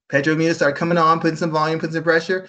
[0.08, 2.48] Pedro Mina started coming on, putting some volume, putting some pressure.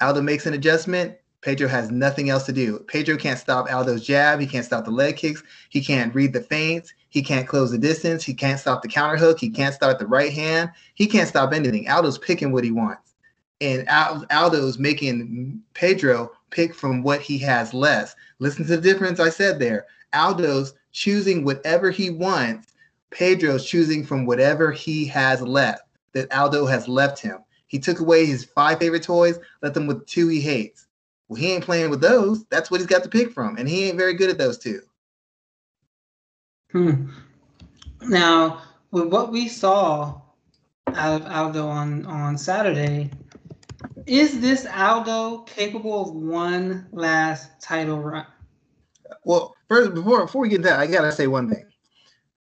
[0.00, 1.16] Aldo makes an adjustment.
[1.42, 2.80] Pedro has nothing else to do.
[2.88, 4.40] Pedro can't stop Aldo's jab.
[4.40, 5.42] He can't stop the leg kicks.
[5.68, 6.92] He can't read the feints.
[7.10, 8.24] He can't close the distance.
[8.24, 9.38] He can't stop the counter hook.
[9.38, 10.70] He can't start the right hand.
[10.94, 11.88] He can't stop anything.
[11.88, 13.14] Aldo's picking what he wants.
[13.60, 18.14] And Aldo's making Pedro pick from what he has less.
[18.38, 19.86] Listen to the difference I said there.
[20.12, 22.72] Aldo's choosing whatever he wants.
[23.10, 27.38] Pedro's choosing from whatever he has left that Aldo has left him.
[27.66, 30.86] He took away his five favorite toys, left them with two he hates.
[31.28, 32.44] Well, he ain't playing with those.
[32.46, 34.82] That's what he's got to pick from, and he ain't very good at those two.
[36.72, 37.10] Hmm.
[38.02, 40.20] Now, with what we saw
[40.88, 43.10] out of Aldo on on Saturday,
[44.06, 48.26] is this Aldo capable of one last title run?
[49.24, 51.66] Well, first before before we get that, I gotta say one thing.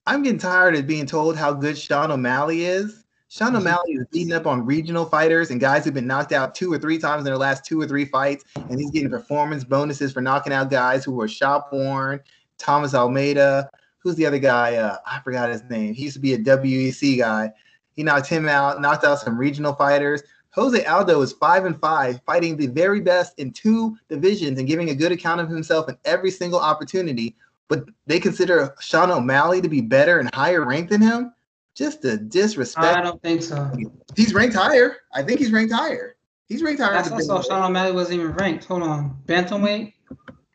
[0.07, 4.33] I'm getting tired of being told how good Sean O'Malley is Sean O'Malley is beating
[4.33, 7.25] up on regional fighters and guys who've been knocked out two or three times in
[7.25, 11.05] their last two or three fights, and he's getting performance bonuses for knocking out guys
[11.05, 12.19] who were shop worn.
[12.59, 13.71] Thomas Almeida,
[14.03, 14.77] who's the other guy?
[14.77, 15.95] Uh, I forgot his name.
[15.95, 17.53] He used to be a WEC guy.
[17.95, 20.23] He knocked him out, knocked out some regional fighters.
[20.53, 24.91] Jose Aldo is five and five, fighting the very best in two divisions and giving
[24.91, 27.37] a good account of himself in every single opportunity.
[27.69, 31.33] But they consider Sean O'Malley to be better and higher ranked than him.
[31.77, 32.97] Just a disrespect.
[32.97, 33.71] I don't think so.
[34.17, 34.97] He's ranked higher.
[35.15, 36.17] I think he's ranked higher.
[36.49, 36.97] He's ranked higher.
[36.97, 38.65] I saw Sean O'Malley wasn't even ranked.
[38.65, 39.17] Hold on.
[39.27, 39.93] Bantamweight?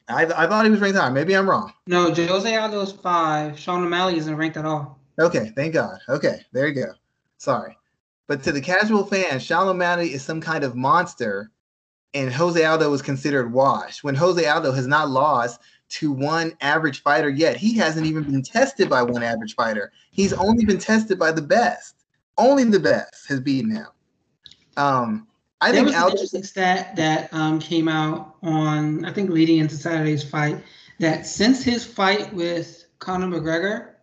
[0.07, 1.11] I, I thought he was ranked higher.
[1.11, 1.73] Maybe I'm wrong.
[1.87, 3.57] No, Jose Aldo is five.
[3.57, 4.99] Sean O'Malley isn't ranked at all.
[5.19, 5.99] Okay, thank God.
[6.09, 6.91] Okay, there you go.
[7.37, 7.77] Sorry.
[8.27, 11.51] But to the casual fan, Sean O'Malley is some kind of monster,
[12.13, 14.03] and Jose Aldo is considered washed.
[14.03, 17.57] When Jose Aldo has not lost to one average fighter yet.
[17.57, 19.91] He hasn't even been tested by one average fighter.
[20.11, 22.05] He's only been tested by the best.
[22.37, 23.87] Only the best has beaten him.
[24.77, 25.27] Um,
[25.65, 29.57] I there think was an interesting stat that um, came out on I think leading
[29.57, 30.63] into Saturday's fight
[30.99, 33.93] that since his fight with Conor McGregor,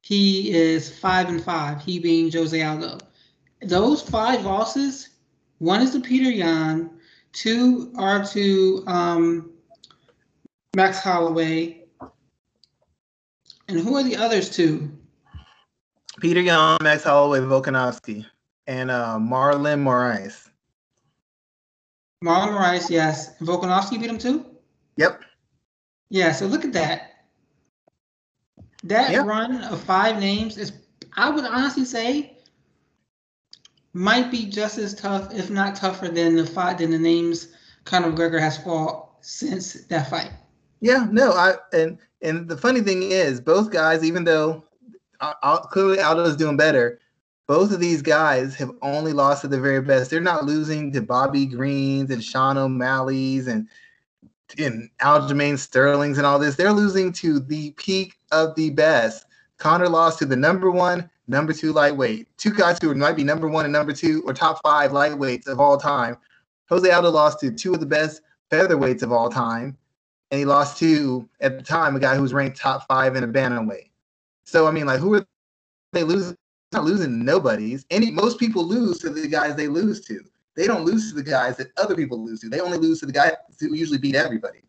[0.00, 1.82] he is five and five.
[1.82, 2.96] He being Jose Aldo.
[3.60, 5.10] Those five losses,
[5.58, 6.88] one is to Peter Yan,
[7.32, 9.50] two are to um,
[10.74, 11.84] Max Holloway.
[13.68, 14.90] And who are the others two?
[16.20, 18.24] Peter Yan, Max Holloway, Volkanovski,
[18.66, 20.46] and uh, Marlon Moraes.
[22.22, 23.38] Marlon Moraes, yes.
[23.38, 24.44] Volkanovski beat him too?
[24.96, 25.22] Yep.
[26.10, 27.24] Yeah, so look at that.
[28.84, 29.24] That yep.
[29.24, 30.72] run of five names is,
[31.16, 32.36] I would honestly say,
[33.92, 37.48] might be just as tough, if not tougher, than the five than the names
[37.84, 40.30] Conor McGregor has fought since that fight.
[40.80, 44.64] Yeah, no, I and and the funny thing is, both guys, even though
[45.20, 47.00] uh, uh, clearly Aldo's doing better,
[47.50, 50.08] both of these guys have only lost to the very best.
[50.08, 53.66] They're not losing to Bobby Greens and Sean O'Malley's and
[54.56, 56.54] and Aljamain Sterling's and all this.
[56.54, 59.26] They're losing to the peak of the best.
[59.58, 62.28] Conor lost to the number one, number two lightweight.
[62.36, 65.58] Two guys who might be number one and number two or top five lightweights of
[65.58, 66.16] all time.
[66.68, 69.76] Jose Aldo lost to two of the best featherweights of all time
[70.30, 73.24] and he lost to at the time a guy who was ranked top five in
[73.24, 73.90] a bantamweight.
[74.44, 75.26] So I mean, like, who are
[75.92, 76.36] they losing?
[76.72, 77.84] Not losing nobody's.
[77.90, 80.20] Any most people lose to the guys they lose to.
[80.56, 82.48] They don't lose to the guys that other people lose to.
[82.48, 84.60] They only lose to the guys who usually beat everybody.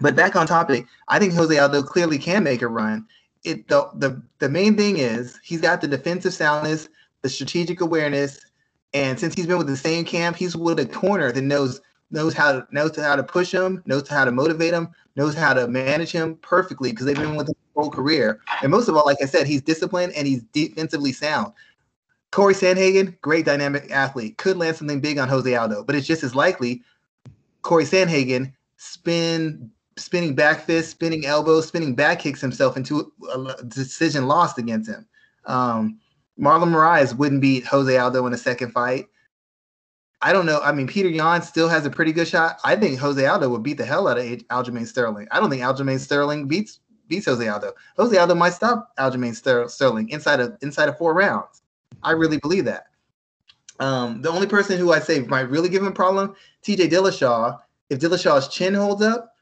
[0.00, 3.06] But back on topic, I think Jose Aldo clearly can make a run.
[3.44, 6.88] It the the the main thing is he's got the defensive soundness,
[7.22, 8.40] the strategic awareness,
[8.94, 12.34] and since he's been with the same camp, he's with a corner that knows knows
[12.34, 15.66] how to knows how to push him, knows how to motivate him, knows how to
[15.66, 18.40] manage him perfectly because they've been with him his whole career.
[18.62, 21.52] And most of all, like I said, he's disciplined and he's defensively sound.
[22.30, 26.22] Corey Sandhagen, great dynamic athlete, could land something big on Jose Aldo, but it's just
[26.22, 26.82] as likely
[27.62, 34.28] Corey Sandhagen spin spinning back fist, spinning elbows, spinning back kicks himself into a decision
[34.28, 35.04] lost against him.
[35.46, 35.98] Um,
[36.38, 39.06] Marlon Moraes wouldn't beat Jose Aldo in a second fight.
[40.20, 40.60] I don't know.
[40.60, 42.58] I mean, Petr Yan still has a pretty good shot.
[42.64, 45.28] I think Jose Aldo would beat the hell out of Aljamain Sterling.
[45.30, 47.72] I don't think Aljamain Sterling beats beats Jose Aldo.
[47.96, 49.34] Jose Aldo might stop Aljamain
[49.70, 51.62] Sterling inside of inside of four rounds.
[52.02, 52.86] I really believe that.
[53.80, 57.58] Um, the only person who I'd say might really give him a problem, TJ Dillashaw.
[57.90, 59.32] If Dillashaw's chin holds up,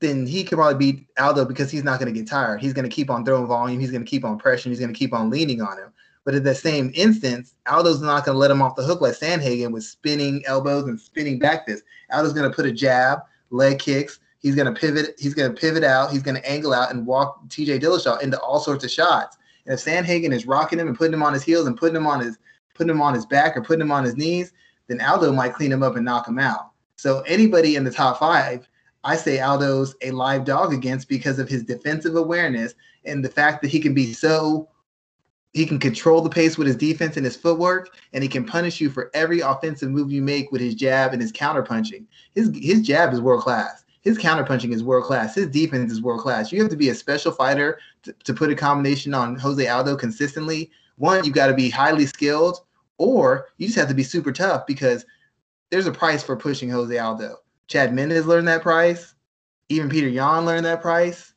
[0.00, 2.60] then he could probably beat Aldo because he's not going to get tired.
[2.60, 3.80] He's going to keep on throwing volume.
[3.80, 4.68] He's going to keep on pressure.
[4.68, 5.92] He's going to keep on leaning on him.
[6.26, 9.14] But at the same instance, Aldo's not going to let him off the hook like
[9.14, 11.86] Sandhagen with spinning elbows and spinning back fists.
[12.10, 14.18] Aldo's going to put a jab, leg kicks.
[14.40, 15.14] He's going to pivot.
[15.20, 16.10] He's going to pivot out.
[16.10, 19.38] He's going to angle out and walk TJ Dillashaw into all sorts of shots.
[19.66, 22.08] And if Sandhagen is rocking him and putting him on his heels and putting him
[22.08, 22.36] on his
[22.74, 24.52] putting him on his back or putting him on his knees,
[24.88, 26.72] then Aldo might clean him up and knock him out.
[26.96, 28.68] So anybody in the top five,
[29.04, 33.62] I say Aldo's a live dog against because of his defensive awareness and the fact
[33.62, 34.68] that he can be so
[35.56, 38.78] he can control the pace with his defense and his footwork, and he can punish
[38.78, 42.06] you for every offensive move you make with his jab and his counter punching.
[42.34, 43.82] His his jab is world class.
[44.02, 45.34] His counter punching is world class.
[45.34, 46.52] His defense is world class.
[46.52, 49.96] You have to be a special fighter to, to put a combination on Jose Aldo
[49.96, 50.70] consistently.
[50.96, 52.60] One, you've got to be highly skilled,
[52.98, 55.06] or you just have to be super tough because
[55.70, 57.38] there's a price for pushing Jose Aldo.
[57.66, 59.14] Chad Mendes learned that price.
[59.70, 61.32] Even Petr Yan learned that price.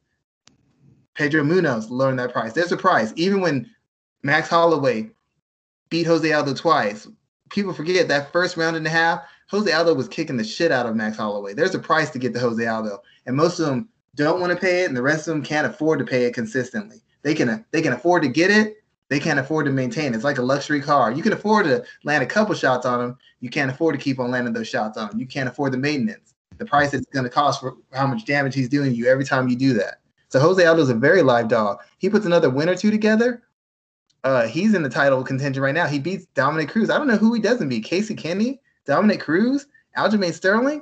[1.16, 2.52] Pedro Munhoz learned that price.
[2.52, 3.14] There's a price.
[3.16, 3.70] Even when
[4.24, 5.10] Max Holloway
[5.90, 7.08] beat Jose Aldo twice.
[7.50, 10.86] People forget that first round and a half, Jose Aldo was kicking the shit out
[10.86, 11.54] of Max Holloway.
[11.54, 14.60] There's a price to get to Jose Aldo, and most of them don't want to
[14.60, 16.98] pay it, and the rest of them can't afford to pay it consistently.
[17.24, 18.78] They can they can afford to get it,
[19.10, 20.14] they can't afford to maintain.
[20.14, 20.16] It.
[20.16, 21.12] It's like a luxury car.
[21.12, 23.18] You can afford to land a couple shots on them.
[23.40, 25.20] You can't afford to keep on landing those shots on them.
[25.20, 28.54] You can't afford the maintenance, the price it's going to cost for how much damage
[28.54, 30.02] he's doing you every time you do that.
[30.30, 31.80] So Jose Aldo is a very live dog.
[31.98, 33.42] He puts another win or two together
[34.24, 35.88] uh, he's in the title contention right now.
[35.88, 36.90] He beats Dominick Cruz.
[36.90, 37.86] I don't know who he doesn't beat.
[37.86, 40.82] Casey Kenney, Dominick Cruz, Aljamain Sterling.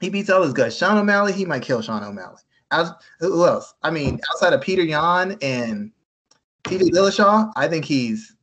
[0.00, 0.76] He beats all his guys.
[0.76, 2.40] Sean O'Malley, he might kill Sean O'Malley.
[2.70, 3.74] Al- who else?
[3.82, 5.92] I mean, outside of Petr Yan and
[6.64, 8.34] TJ Dillashaw, I think he's,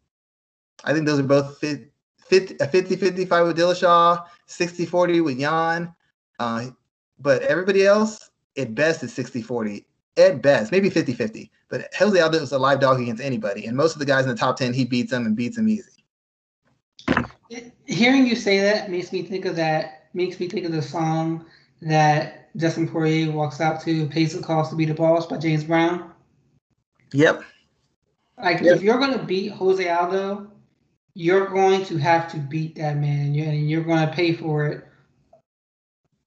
[0.84, 5.22] I think those are both fit, fit, a 50 50 fight with Dillashaw, 60 40
[5.22, 5.94] with Yan.
[6.40, 6.68] Uh,
[7.20, 9.86] but everybody else, at best, is 60 40
[10.18, 11.52] at best, maybe 50 50.
[11.70, 13.66] But Jose Aldo is a live dog against anybody.
[13.66, 15.70] And most of the guys in the top 10, he beats them and beats them
[15.70, 16.04] easy.
[17.86, 21.46] Hearing you say that makes me think of that, makes me think of the song
[21.82, 25.64] that Dustin Poirier walks out to, pays the cost to be the boss by James
[25.64, 26.12] Brown.
[27.14, 27.44] Yep.
[28.38, 28.78] Like, yep.
[28.78, 30.52] if you're going to beat Jose Aldo,
[31.14, 34.88] you're going to have to beat that man, and you're going to pay for it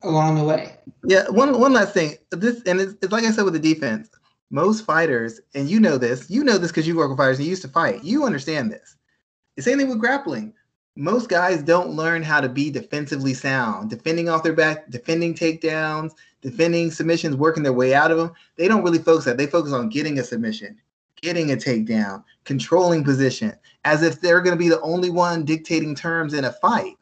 [0.05, 0.77] along the way.
[1.05, 2.14] Yeah, one one last thing.
[2.31, 4.11] This and it's, it's like I said with the defense.
[4.51, 7.47] Most fighters, and you know this, you know this because you work with fighters and
[7.47, 8.05] you used to fight.
[8.05, 8.97] You understand this.
[9.57, 10.53] The same thing with grappling.
[10.97, 16.12] Most guys don't learn how to be defensively sound, defending off their back, defending takedowns,
[16.40, 18.33] defending submissions, working their way out of them.
[18.57, 19.37] They don't really focus that.
[19.37, 20.79] They focus on getting a submission,
[21.21, 25.97] getting a takedown, controlling position, as if they're going to be the only one dictating
[25.97, 26.97] terms in a fight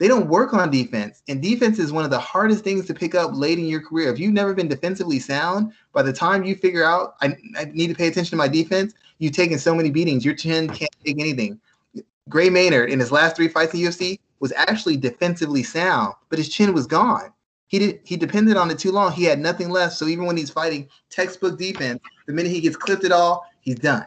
[0.00, 1.22] they don't work on defense.
[1.28, 4.10] And defense is one of the hardest things to pick up late in your career.
[4.10, 7.88] If you've never been defensively sound, by the time you figure out I, I need
[7.88, 10.24] to pay attention to my defense, you've taken so many beatings.
[10.24, 11.60] Your chin can't take anything.
[12.30, 16.48] Gray Maynard in his last three fights in UFC was actually defensively sound, but his
[16.48, 17.30] chin was gone.
[17.66, 19.12] He did he depended on it too long.
[19.12, 19.96] He had nothing left.
[19.96, 23.76] So even when he's fighting textbook defense, the minute he gets clipped at all, he's
[23.76, 24.06] done.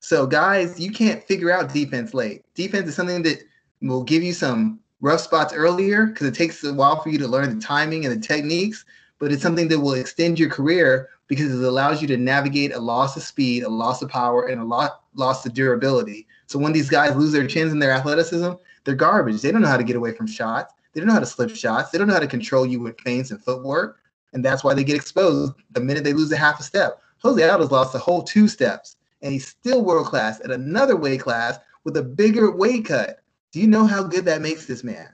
[0.00, 2.42] So guys, you can't figure out defense late.
[2.54, 3.38] Defense is something that
[3.80, 7.28] will give you some rough spots earlier because it takes a while for you to
[7.28, 8.86] learn the timing and the techniques,
[9.18, 12.78] but it's something that will extend your career because it allows you to navigate a
[12.78, 16.26] loss of speed, a loss of power, and a lot loss of durability.
[16.46, 18.52] So when these guys lose their chins and their athleticism,
[18.84, 19.42] they're garbage.
[19.42, 20.72] They don't know how to get away from shots.
[20.92, 21.90] They don't know how to slip shots.
[21.90, 23.98] They don't know how to control you with feints and footwork.
[24.32, 27.02] And that's why they get exposed the minute they lose a half a step.
[27.18, 31.20] Jose Aldo's lost a whole two steps, and he's still world class at another weight
[31.20, 33.20] class with a bigger weight cut.
[33.54, 35.08] Do you know how good that makes this man?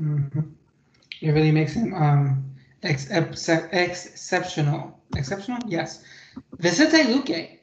[0.00, 0.42] Mm-hmm.
[1.22, 4.96] It really makes him um, ex- ex- exceptional.
[5.16, 5.58] Exceptional?
[5.66, 6.04] Yes.
[6.60, 7.58] Vicente Luque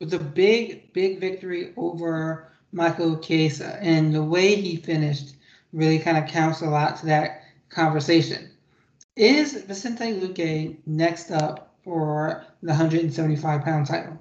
[0.00, 5.34] was a big, big victory over Michael Chiesa, and the way he finished
[5.74, 8.50] really kind of counts a lot to that conversation.
[9.16, 14.18] Is Vicente Luque next up for the 175 pound title?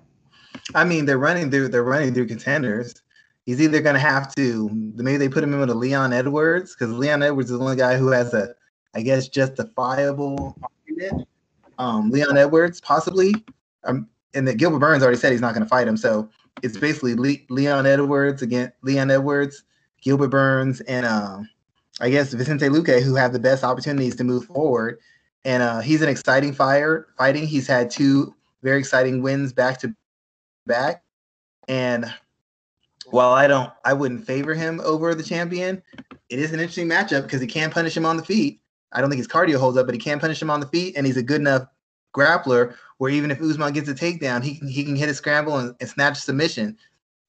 [0.74, 3.02] I mean, they're running through they're running through contenders
[3.46, 6.76] he's either going to have to maybe they put him in with a Leon Edwards
[6.76, 8.50] because Leon Edwards is the only guy who has a,
[8.94, 11.28] I guess, justifiable argument.
[11.78, 13.34] Um, Leon Edwards possibly,
[13.84, 16.30] um, and that Gilbert Burns already said he's not going to fight him, so
[16.64, 19.64] it's basically Le- Leon Edwards again, Leon Edwards,
[20.02, 21.50] Gilbert Burns, and um,
[22.00, 25.00] I guess Vicente Luque who have the best opportunities to move forward.
[25.44, 27.46] And uh, he's an exciting fire fighting.
[27.46, 28.34] He's had two
[28.64, 29.94] very exciting wins back to
[30.66, 31.04] back.
[31.68, 32.12] And
[33.08, 35.82] while I don't, I wouldn't favor him over the champion.
[36.30, 38.62] It is an interesting matchup because he can punish him on the feet.
[38.92, 40.96] I don't think his cardio holds up, but he can punish him on the feet,
[40.96, 41.68] and he's a good enough
[42.16, 45.76] grappler where even if Usman gets a takedown, he he can hit a scramble and,
[45.80, 46.78] and snatch submission.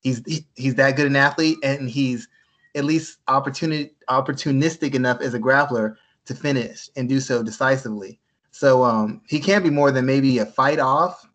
[0.01, 2.29] He's he, he's that good an athlete, and he's
[2.77, 5.97] at least opportunity opportunistic enough as a grappler
[6.27, 8.18] to finish and do so decisively.
[8.51, 11.29] So um, he can't be more than maybe a fight off.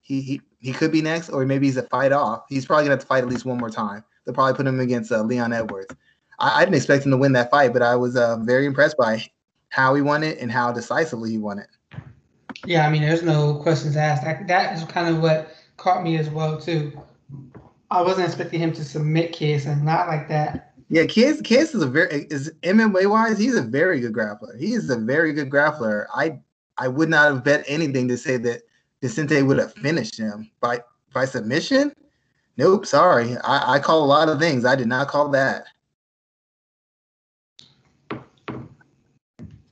[0.00, 2.44] He, he he could be next, or maybe he's a fight off.
[2.48, 4.04] He's probably gonna have to fight at least one more time.
[4.24, 5.94] They'll probably put him against uh, Leon Edwards.
[6.38, 8.96] I, I, didn't expect him to win that fight, but I was uh, very impressed
[8.96, 9.24] by
[9.70, 11.66] how he won it and how decisively he won it.
[12.64, 14.22] Yeah, I mean, there's no questions asked.
[14.22, 16.92] That, that is kind of what caught me as well too.
[17.90, 20.74] I wasn't expecting him to submit Kiss and not like that.
[20.88, 24.58] Yeah, Kiss Kiss is a very is MMA wise, he's a very good grappler.
[24.58, 26.06] He is a very good grappler.
[26.14, 26.38] I
[26.78, 28.62] I would not have bet anything to say that
[29.02, 30.80] Vicente would have finished him by
[31.12, 31.92] by submission.
[32.56, 33.36] Nope, sorry.
[33.38, 34.64] I, I call a lot of things.
[34.64, 35.64] I did not call that.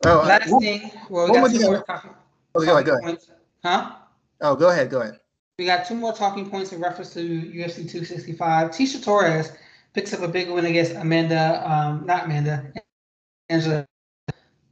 [0.06, 0.90] Oh, last uh, thing.
[1.08, 2.10] Well, we got two more talking,
[2.54, 3.04] oh, go ahead, go ahead.
[3.04, 3.30] Points.
[3.62, 3.92] Huh?
[4.40, 5.20] Oh, go ahead, go ahead.
[5.58, 8.70] We got two more talking points in reference to UFC 265.
[8.70, 9.52] Tecia Torres
[9.92, 12.72] picks up a big win against Amanda, um, not Amanda,
[13.50, 13.86] Angela.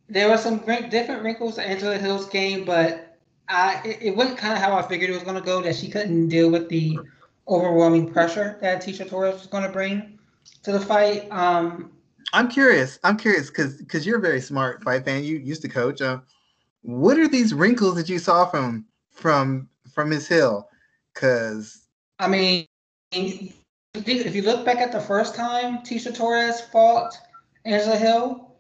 [0.08, 3.07] There were some different wrinkles to Angela Hill's game, but
[3.48, 5.62] I it, it went kind of how I figured it was going to go.
[5.62, 6.98] That she couldn't deal with the
[7.46, 10.18] overwhelming pressure that Tecia Torres was going to bring
[10.62, 11.30] to the fight.
[11.30, 11.92] Um,
[12.32, 12.98] I'm curious.
[13.04, 15.24] I'm curious because because you're a very smart fight fan.
[15.24, 16.02] You used to coach.
[16.02, 16.18] Uh,
[16.82, 20.68] what are these wrinkles that you saw from from from Miss Hill?
[21.14, 21.86] Because
[22.18, 22.66] I mean,
[23.12, 27.16] if you look back at the first time Tecia Torres fought
[27.64, 28.56] Angela Hill,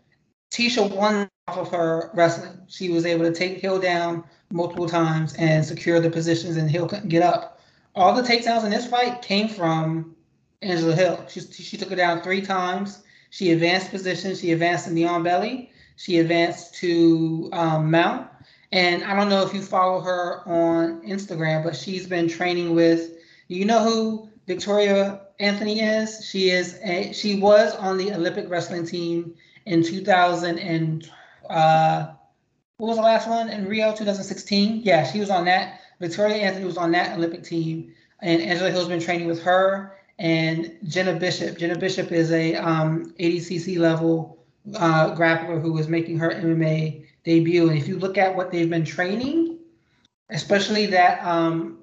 [0.50, 2.58] Tecia won off of her wrestling.
[2.68, 6.88] She was able to take Hill down multiple times and secure the positions, and Hill
[6.88, 7.60] couldn't get up.
[7.94, 10.14] All the takedowns in this fight came from
[10.62, 11.24] Angela Hill.
[11.28, 14.34] She, she took her down three times she advanced position.
[14.34, 15.70] She advanced in the on belly.
[15.96, 18.28] She advanced to um, mount.
[18.72, 23.12] And I don't know if you follow her on Instagram, but she's been training with.
[23.48, 26.24] You know who Victoria Anthony is?
[26.24, 26.78] She is.
[26.82, 29.34] A, she was on the Olympic wrestling team
[29.66, 31.10] in 2000 and
[31.48, 32.12] uh,
[32.78, 34.82] what was the last one in Rio 2016?
[34.84, 35.80] Yeah, she was on that.
[35.98, 40.76] Victoria Anthony was on that Olympic team, and Angela Hill's been training with her and
[40.84, 41.58] Jenna Bishop.
[41.58, 44.38] Jenna Bishop is a um, ADCC level
[44.76, 47.68] uh, grappler who is making her MMA debut.
[47.68, 49.58] And if you look at what they've been training,
[50.30, 51.78] especially that um,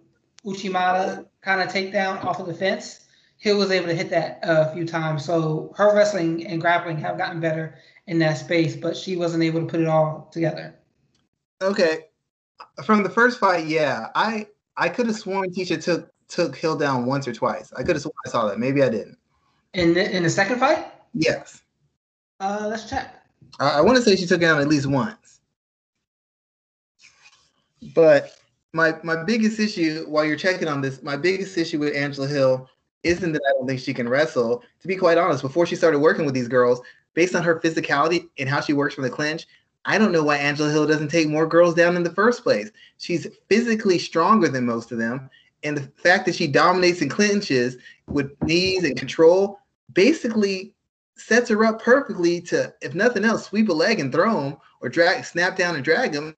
[0.46, 3.02] Uchimata kind of takedown off of the fence,
[3.38, 5.26] Hill was able to hit that a few times.
[5.26, 7.76] So her wrestling and grappling have gotten better
[8.08, 10.74] in that space, but she wasn't able to put it all together.
[11.66, 12.06] Okay,
[12.84, 14.48] from the first fight, yeah, I
[14.78, 17.74] I could have sworn Tecia took took Hill down once or twice.
[17.74, 18.60] I could have sworn I saw that.
[18.60, 19.18] Maybe I didn't.
[19.74, 20.86] In the, in the second fight?
[21.14, 21.62] Yes.
[22.40, 23.26] Uh, let's check.
[23.60, 25.42] I, I want to say she took down at least once.
[27.94, 28.38] But
[28.74, 32.70] my my biggest issue while you're checking on this, my biggest issue with Angela Hill
[33.04, 34.64] isn't that I don't think she can wrestle.
[34.82, 36.82] To be quite honest, before she started working with these girls,
[37.14, 39.48] based on her physicality and how she works from the clinch,
[39.86, 42.72] I don't know why Angela Hill doesn't take more girls down in the first place.
[42.98, 45.30] She's physically stronger than most of them,
[45.64, 47.78] and the fact that she dominates and clinches
[48.08, 49.60] with knees and control
[49.94, 50.74] basically
[51.18, 54.90] sets her up perfectly to, if nothing else, sweep a leg and throw him or
[54.90, 56.36] drag, snap down and drag him.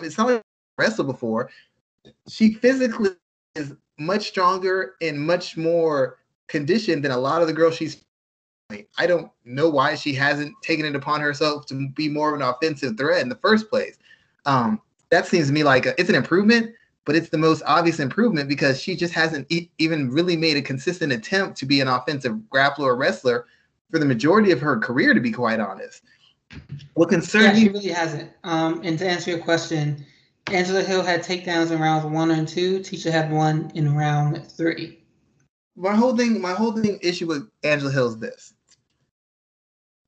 [0.00, 0.42] It's not like
[0.76, 1.50] wrestled before.
[2.28, 3.10] She physically
[3.54, 8.04] is much stronger and much more conditioned than a lot of the girls she's.
[8.98, 12.46] I don't know why she hasn't taken it upon herself to be more of an
[12.46, 13.96] offensive threat in the first place.
[14.44, 16.74] Um, that seems to me like a, it's an improvement,
[17.06, 20.62] but it's the most obvious improvement because she just hasn't e- even really made a
[20.62, 23.46] consistent attempt to be an offensive grappler or wrestler
[23.90, 26.02] for the majority of her career, to be quite honest.
[26.92, 28.30] What concerns yeah, she really hasn't.
[28.44, 30.04] Um, and to answer your question,
[30.52, 32.80] Angela Hill had takedowns in rounds one and two.
[32.80, 35.02] Tecia had one in round three.
[35.74, 38.54] My whole thing, my whole thing issue with Angela Hill is this: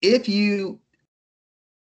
[0.03, 0.81] if you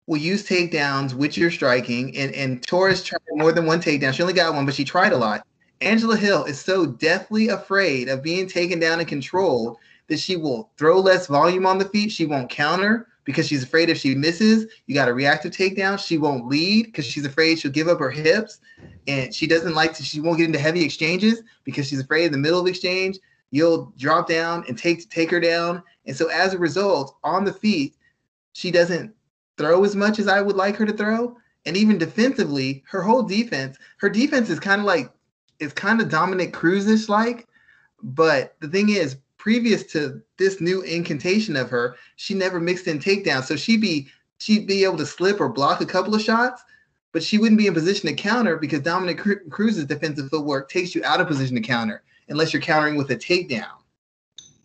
[0.07, 2.16] will use takedowns with your striking.
[2.18, 4.14] And, and Torres tried more than one takedown.
[4.14, 5.45] She only got one, but she tried a lot.
[5.82, 10.72] Angela Hill is so deathly afraid of being taken down and controlled that she will
[10.78, 12.11] throw less volume on the feet.
[12.11, 15.97] She won't counter because she's afraid if she misses, you got a reactive takedown.
[15.97, 18.59] She won't lead because she's afraid she'll give up her hips.
[19.07, 22.32] And she doesn't like to, she won't get into heavy exchanges because she's afraid in
[22.34, 23.20] the middle of exchange,
[23.51, 25.82] you'll drop down and take take her down.
[26.05, 27.95] And so as a result, on the feet,
[28.54, 29.14] she doesn't
[29.58, 31.38] throw as much as I would like her to throw.
[31.66, 35.12] And even defensively, her whole defense, her defense is kind of like
[35.60, 37.47] it's kind of Dominick Cruz-ish like.
[38.01, 42.99] But the thing is, previous to this new incantation of her, she never mixed in
[42.99, 43.43] takedowns.
[43.43, 44.08] So she'd be
[44.39, 46.64] she'd be able to slip or block a couple of shots,
[47.14, 51.04] but she wouldn't be in position to counter because Dominick Cruz's defensive footwork takes you
[51.06, 53.72] out of position to counter unless you're countering with a takedown.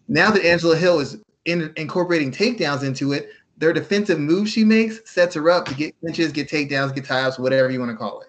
[0.08, 5.00] Now that Angela Hill is in, incorporating takedowns into it, their defensive move she makes
[5.10, 8.20] sets her up to get clinches, get takedowns, get tie-ups, whatever you want to call
[8.20, 8.28] it.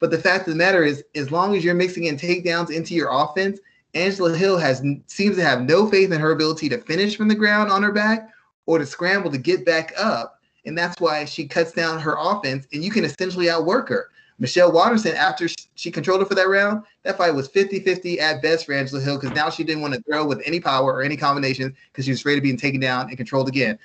[0.00, 2.94] But the fact of the matter is, as long as you're mixing in takedowns into
[2.94, 3.60] your offense,
[3.94, 7.34] Angela Hill has seems to have no faith in her ability to finish from the
[7.34, 8.30] ground on her back
[8.66, 10.40] or to scramble to get back up.
[10.64, 14.08] And that's why she cuts down her offense, and you can essentially outwork her.
[14.38, 18.42] Michelle Waterson, after she controlled her for that round, that fight was 50 50 at
[18.42, 21.02] best for Angela Hill because now she didn't want to throw with any power or
[21.02, 23.78] any combinations because she was afraid of being taken down and controlled again.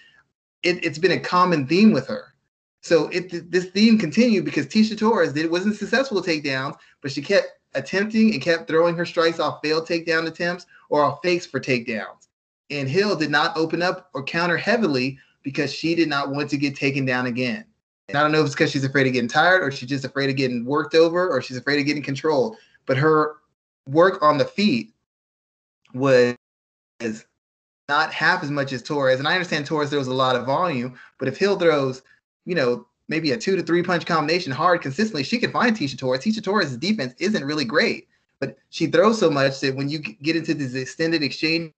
[0.63, 2.33] It, has been a common theme with her.
[2.81, 7.47] So it this theme continued because Tecia Torres did wasn't successful takedowns, but she kept
[7.75, 12.27] attempting and kept throwing her strikes off failed takedown attempts or off fakes for takedowns.
[12.69, 16.57] And Hill did not open up or counter heavily because she did not want to
[16.57, 17.65] get taken down again.
[18.09, 20.05] And I don't know if it's because she's afraid of getting tired or she's just
[20.05, 22.57] afraid of getting worked over or she's afraid of getting controlled.
[22.85, 23.35] But her
[23.87, 24.93] work on the feet
[25.93, 26.35] was
[27.89, 29.19] not half as much as Torres.
[29.19, 32.01] And I understand Torres throws a lot of volume, but if Hill throws,
[32.45, 35.97] you know, maybe a two to three punch combination hard consistently, she can find Tecia
[35.97, 36.21] Torres.
[36.21, 38.07] Tecia Torres' defense isn't really great,
[38.39, 41.73] but she throws so much that when you get into these extended exchanges,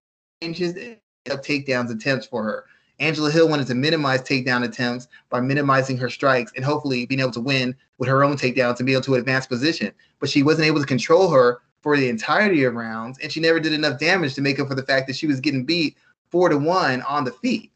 [1.29, 2.65] up takedowns attempts for her.
[2.99, 7.31] Angela Hill wanted to minimize takedown attempts by minimizing her strikes and hopefully being able
[7.31, 9.93] to win with her own takedowns and be able to advance position.
[10.19, 13.59] But she wasn't able to control her for the entirety of rounds, and she never
[13.59, 15.97] did enough damage to make up for the fact that she was getting beat
[16.29, 17.71] four to one on the feet.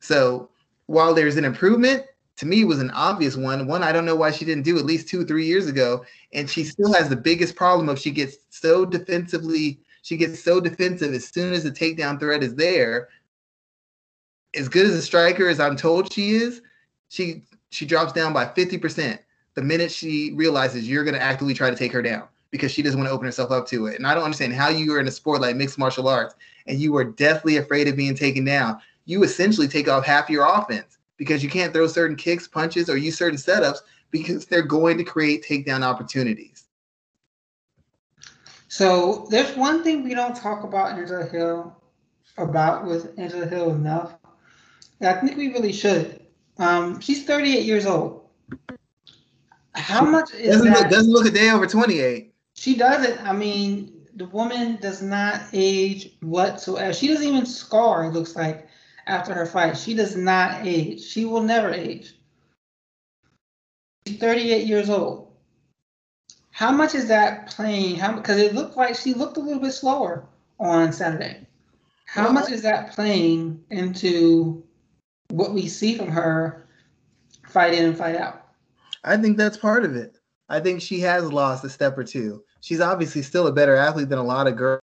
[0.00, 0.48] So
[0.86, 2.04] while there's an improvement,
[2.36, 3.66] to me was an obvious one.
[3.66, 6.48] One I don't know why she didn't do at least two, three years ago, and
[6.48, 9.80] she still has the biggest problem of she gets so defensively.
[10.02, 13.08] She gets so defensive as soon as the takedown threat is there
[14.54, 16.62] as good as a striker as I'm told she is,
[17.08, 19.18] she she drops down by 50%
[19.54, 22.82] the minute she realizes you're going to actively try to take her down because she
[22.82, 23.96] doesn't want to open herself up to it.
[23.96, 26.36] And I don't understand how you are in a sport like mixed martial arts
[26.68, 28.78] and you are deathly afraid of being taken down.
[29.06, 32.96] You essentially take off half your offense because you can't throw certain kicks, punches, or
[32.96, 33.78] use certain setups
[34.12, 36.66] because they're going to create takedown opportunities.
[38.68, 41.76] So there's one thing we don't talk about Angela Hill
[42.38, 44.14] about with Angela Hill enough,
[45.00, 46.24] I think we really should.
[46.58, 48.28] Um, she's 38 years old.
[49.74, 50.82] How much is doesn't that?
[50.82, 52.31] Look, doesn't look a day over 28.
[52.62, 53.20] She doesn't.
[53.26, 56.92] I mean, the woman does not age whatsoever.
[56.92, 58.04] She doesn't even scar.
[58.04, 58.68] It looks like
[59.08, 61.02] after her fight, she does not age.
[61.02, 62.14] She will never age.
[64.06, 65.32] She's 38 years old.
[66.52, 67.96] How much is that playing?
[67.96, 70.24] How because it looked like she looked a little bit slower
[70.60, 71.44] on Saturday.
[72.06, 74.62] How well, much is that playing into
[75.30, 76.68] what we see from her
[77.48, 78.46] fight in and fight out.
[79.02, 80.20] I think that's part of it.
[80.48, 82.44] I think she has lost a step or two.
[82.62, 84.80] She's obviously still a better athlete than a lot of gir-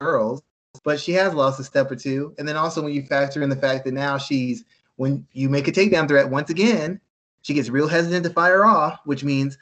[0.00, 0.42] girls,
[0.84, 2.34] but she has lost a step or two.
[2.38, 4.64] And then also when you factor in the fact that now she's
[4.94, 7.00] when you make a takedown threat once again,
[7.42, 9.58] she gets real hesitant to fire off, which means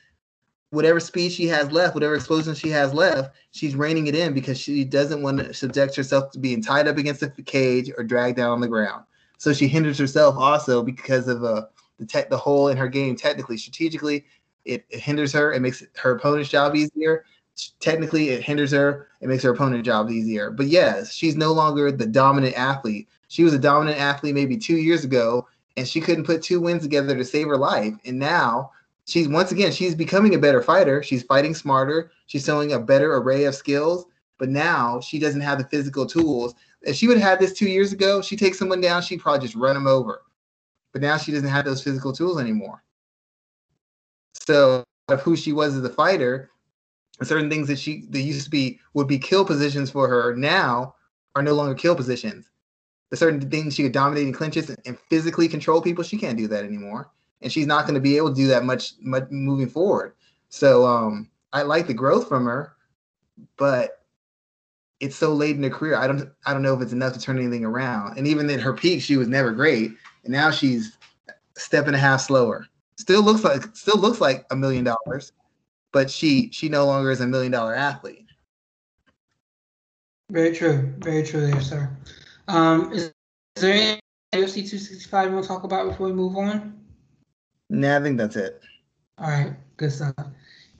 [0.70, 4.58] whatever speed she has left, whatever explosion she has left, she's reining it in because
[4.58, 8.36] she doesn't want to subject herself to being tied up against the cage or dragged
[8.36, 9.04] down on the ground.
[9.38, 11.66] So she hinders herself also because of uh,
[11.98, 13.16] the te- the hole in her game.
[13.16, 14.26] Technically, strategically,
[14.64, 15.52] it, it hinders her.
[15.52, 17.24] It makes her opponent's job easier.
[17.80, 19.08] Technically, it hinders her.
[19.20, 20.50] It makes her opponent job easier.
[20.50, 23.08] But yes, she's no longer the dominant athlete.
[23.28, 25.46] She was a dominant athlete maybe two years ago,
[25.76, 27.94] and she couldn't put two wins together to save her life.
[28.04, 28.70] And now
[29.06, 31.02] she's once again she's becoming a better fighter.
[31.02, 32.10] She's fighting smarter.
[32.26, 34.06] She's showing a better array of skills.
[34.38, 37.68] But now she doesn't have the physical tools if she would have had this two
[37.68, 40.22] years ago, she takes someone down, she'd probably just run them over.
[40.92, 42.82] But now she doesn't have those physical tools anymore.
[44.46, 46.50] So of who she was as a fighter,
[47.22, 50.94] certain things that she that used to be would be kill positions for her now
[51.36, 52.50] are no longer kill positions.
[53.10, 56.48] The certain things she could dominate in clinches and physically control people, she can't do
[56.48, 57.10] that anymore.
[57.42, 60.14] And she's not going to be able to do that much, much moving forward.
[60.48, 62.74] So um, I like the growth from her,
[63.56, 64.04] but
[65.00, 65.96] it's so late in her career.
[65.96, 68.16] I don't I don't know if it's enough to turn anything around.
[68.16, 69.92] And even in her peak, she was never great.
[70.24, 70.96] And now she's
[71.28, 72.66] a step and a half slower.
[72.96, 75.32] Still looks like still looks like a million dollars,
[75.94, 78.26] but she she no longer is a million dollar athlete.
[80.30, 80.92] Very true.
[80.98, 81.96] Very true there, sir.
[82.48, 83.12] Um, is,
[83.56, 84.00] is there any
[84.34, 86.78] UFC 265 you want to talk about before we move on?
[87.70, 88.60] Nah, I think that's it.
[89.18, 90.14] All right, good stuff.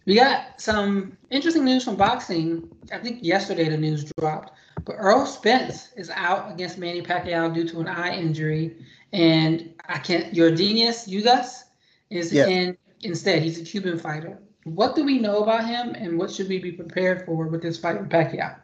[0.04, 2.68] We got some interesting news from boxing.
[2.92, 4.52] I think yesterday the news dropped,
[4.84, 8.76] but Errol Spence is out against Manny Pacquiao due to an eye injury,
[9.12, 10.34] and I can't.
[10.34, 11.62] Yordenis Ugas
[12.10, 12.48] is yeah.
[12.48, 13.42] in instead.
[13.42, 14.40] He's a Cuban fighter.
[14.64, 17.78] What do we know about him, and what should we be prepared for with this
[17.78, 18.56] fight with Pacquiao?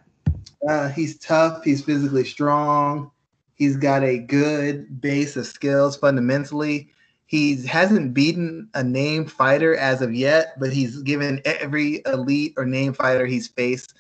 [0.67, 1.63] Uh, he's tough.
[1.63, 3.11] He's physically strong.
[3.55, 6.91] He's got a good base of skills fundamentally.
[7.27, 12.65] He hasn't beaten a named fighter as of yet, but he's given every elite or
[12.65, 13.95] named fighter he's faced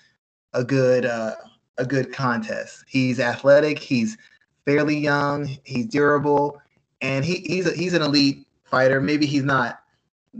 [0.54, 1.34] a good uh,
[1.76, 2.84] a good contest.
[2.88, 3.78] He's athletic.
[3.78, 4.16] He's
[4.64, 5.58] fairly young.
[5.64, 6.60] He's durable,
[7.02, 9.00] and he, he's a, he's an elite fighter.
[9.00, 9.79] Maybe he's not.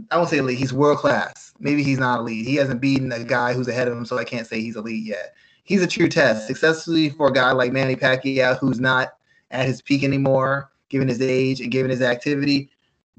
[0.09, 0.57] I won't say elite.
[0.57, 1.53] He's world class.
[1.59, 2.45] Maybe he's not elite.
[2.45, 5.05] He hasn't beaten a guy who's ahead of him, so I can't say he's elite
[5.05, 5.35] yet.
[5.63, 9.13] He's a true test, successfully for a guy like Manny Pacquiao, who's not
[9.51, 12.71] at his peak anymore, given his age and given his activity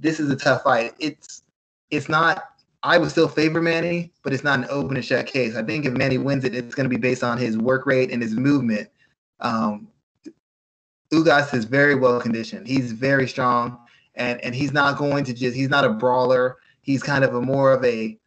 [0.02, 0.94] this is a tough fight.
[0.98, 1.42] It's
[1.90, 2.44] it's not.
[2.82, 5.54] I would still favor Manny, but it's not an open and shut case.
[5.54, 8.10] I think if Manny wins it, it's going to be based on his work rate
[8.10, 8.88] and his movement.
[9.38, 9.86] Um,
[11.12, 12.66] Ugas is very well conditioned.
[12.66, 13.78] He's very strong,
[14.16, 15.56] and and he's not going to just.
[15.56, 16.58] He's not a brawler.
[16.82, 18.18] He's kind of a more of a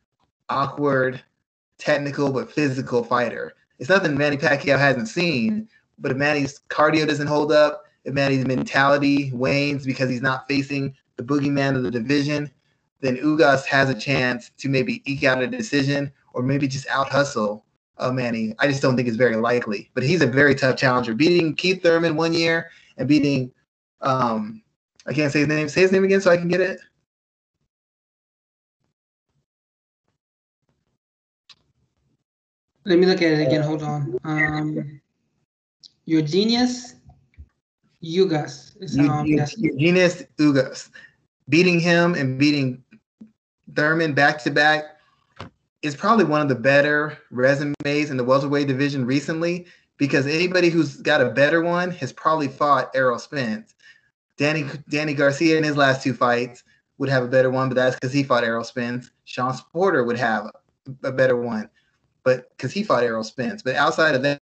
[0.50, 1.22] awkward,
[1.78, 3.54] technical but physical fighter.
[3.80, 5.68] It's nothing Manny Pacquiao hasn't seen,
[6.00, 10.96] but if Manny's cardio doesn't hold up, if Manny's mentality wanes because he's not facing
[11.18, 12.50] the boogeyman of the division,
[13.02, 17.10] then Ugas has a chance to maybe eke out a decision or maybe just out
[17.10, 17.66] hustle
[17.98, 18.54] uh, Manny.
[18.60, 19.90] I just don't think it's very likely.
[19.94, 21.14] But he's a very tough challenger.
[21.14, 23.52] Beating Keith Thurman one year and beating
[24.02, 24.62] um
[25.08, 25.70] I can't say his name.
[25.70, 26.80] Say his name again so I can get it.
[32.86, 33.62] Let me look at it again.
[33.62, 34.18] Hold on.
[34.24, 35.02] Um,
[36.08, 36.96] Yordenis
[38.04, 40.90] Ugas is I'm Ugas
[41.50, 42.84] beating him and beating
[43.76, 44.84] Thurman back to back
[45.82, 47.76] is probably one of the better resumes
[48.10, 49.66] in the welterweight division recently
[49.98, 53.76] because anybody who's got a better one has probably fought Errol Spence.
[54.38, 56.64] Danny Danny Garcia in his last two fights
[56.98, 59.12] would have a better one, but that's because he fought Errol Spence.
[59.26, 60.52] Sean Porter would have
[61.04, 61.70] a better one,
[62.26, 63.62] but because he fought Errol Spence.
[63.62, 64.42] But outside of that,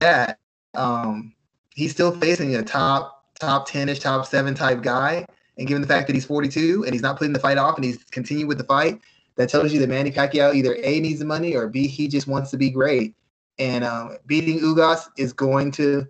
[0.00, 0.38] that
[0.74, 1.34] um,
[1.74, 5.26] he's still facing a top top ten ish, top seven type guy
[5.58, 7.84] and given the fact that he's 42 and he's not putting the fight off and
[7.84, 9.00] he's continuing with the fight,
[9.36, 12.26] that tells you that Manny Pacquiao either A needs the money or B he just
[12.26, 13.14] wants to be great.
[13.58, 16.06] And um, beating Ugas is going to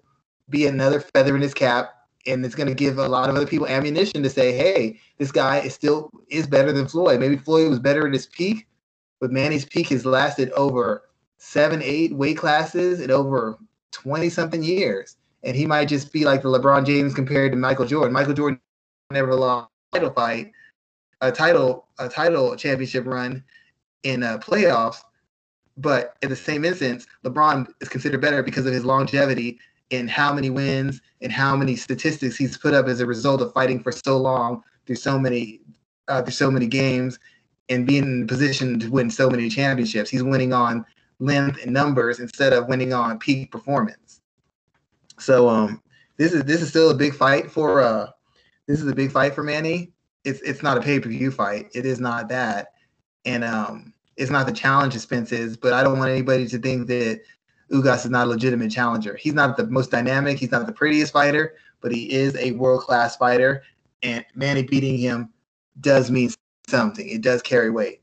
[0.49, 1.91] be another feather in his cap,
[2.27, 5.31] and it's going to give a lot of other people ammunition to say, "Hey, this
[5.31, 7.21] guy is still is better than Floyd.
[7.21, 8.67] Maybe Floyd was better at his peak,
[9.21, 11.03] but Manny's peak has lasted over
[11.45, 13.59] seven, eight weight classes in over
[13.93, 17.87] 20 something years." And he might just be like the LeBron James compared to Michael
[17.87, 18.13] Jordan.
[18.13, 18.61] Michael Jordan
[19.11, 20.53] never lost a title fight,
[21.21, 23.45] a title a title championship run
[24.03, 24.99] in uh, playoffs.
[25.77, 29.59] But in the same instance, LeBron is considered better because of his longevity
[29.91, 33.53] and how many wins and how many statistics he's put up as a result of
[33.53, 35.61] fighting for so long through so many
[36.09, 37.19] uh, through so many games
[37.69, 40.11] and being in position to win so many championships.
[40.11, 40.85] He's winning on
[41.19, 44.21] length and numbers instead of winning on peak performance.
[45.19, 45.83] So um,
[46.17, 48.11] this is this is still a big fight for uh,
[48.67, 49.93] this is a big fight for Manny.
[50.25, 51.71] It's it's not a pay per view fight.
[51.75, 52.73] It is not that,
[53.25, 55.57] and um, it's not the challenge Spence is.
[55.57, 57.21] But I don't want anybody to think that
[57.71, 59.17] Ugas is not a legitimate challenger.
[59.17, 60.39] He's not the most dynamic.
[60.39, 63.63] He's not the prettiest fighter, but he is a world class fighter.
[64.03, 65.31] And Manny beating him
[65.81, 66.31] does mean
[66.69, 67.09] something.
[67.09, 68.01] It does carry weight.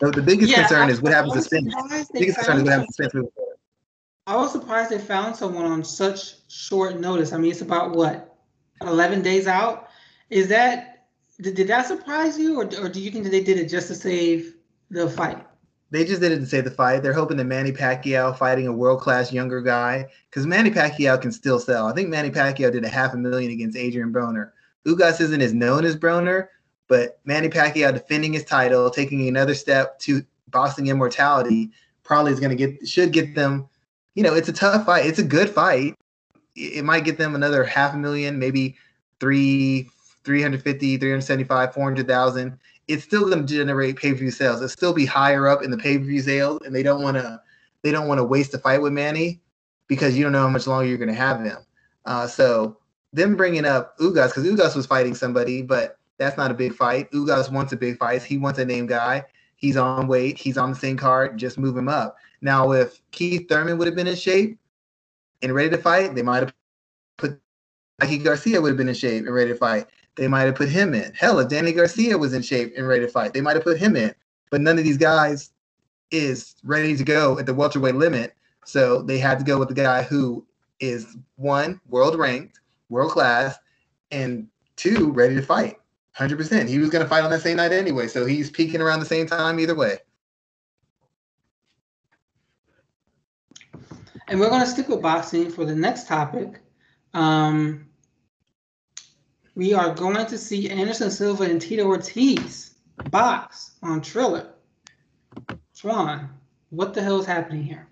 [0.00, 1.74] The biggest yeah, concern I, is what happens to Spence.
[1.74, 3.56] The biggest concern is what happens to Spence moving forward.
[4.26, 7.32] I was surprised they found someone on such short notice.
[7.32, 8.36] I mean, it's about what,
[8.82, 9.88] 11 days out?
[10.30, 11.06] Is that,
[11.40, 13.88] did, did that surprise you, or, or do you think that they did it just
[13.88, 14.54] to save
[14.90, 15.44] the fight?
[15.90, 17.02] They just did it to save the fight.
[17.02, 21.32] They're hoping that Manny Pacquiao fighting a world class younger guy, because Manny Pacquiao can
[21.32, 21.86] still sell.
[21.86, 24.50] I think Manny Pacquiao did a half a million against Adrian Broner.
[24.86, 26.48] Ugas isn't as known as Broner,
[26.88, 31.70] but Manny Pacquiao defending his title, taking another step to boxing immortality,
[32.02, 33.68] probably is going to get should get them
[34.18, 35.06] you know, it's a tough fight.
[35.06, 35.94] It's a good fight.
[36.56, 38.76] It might get them another half a million, maybe
[39.20, 39.88] three,
[40.24, 42.58] 350, 375, 400,000.
[42.88, 44.56] It's still going to generate pay-per-view sales.
[44.56, 47.40] It'll still be higher up in the pay-per-view sales, and they don't want to
[47.82, 49.40] they don't want to waste a fight with Manny
[49.86, 51.58] because you don't know how much longer you're going to have him.
[52.04, 52.76] Uh, so
[53.12, 57.10] them bringing up Ugas because Ugas was fighting somebody, but that's not a big fight.
[57.12, 58.22] Ugas wants a big fight.
[58.22, 59.24] He wants a name guy.
[59.56, 60.38] He's on weight.
[60.38, 61.38] He's on the same card.
[61.38, 62.16] Just move him up.
[62.40, 64.58] Now, if Keith Thurman would have been in shape
[65.42, 66.54] and ready to fight, they might have
[67.16, 67.40] put
[68.00, 69.86] Mikey Garcia would have been in shape and ready to fight.
[70.14, 71.12] They might have put him in.
[71.14, 73.78] Hell, if Danny Garcia was in shape and ready to fight, they might have put
[73.78, 74.14] him in.
[74.50, 75.50] But none of these guys
[76.10, 78.34] is ready to go at the welterweight limit.
[78.64, 80.46] So they had to go with the guy who
[80.80, 83.58] is one, world ranked, world class,
[84.10, 85.78] and two, ready to fight.
[86.18, 86.68] 100%.
[86.68, 88.08] He was going to fight on that same night anyway.
[88.08, 89.98] So he's peaking around the same time either way.
[94.26, 96.60] And we're going to stick with boxing for the next topic.
[97.14, 97.86] Um,
[99.54, 102.74] we are going to see Anderson Silva and Tito Ortiz
[103.10, 104.50] box on Triller.
[105.72, 106.30] Swan,
[106.70, 107.88] what the hell is happening here?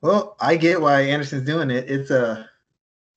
[0.00, 1.88] Well, I get why Anderson's doing it.
[1.88, 2.48] It's a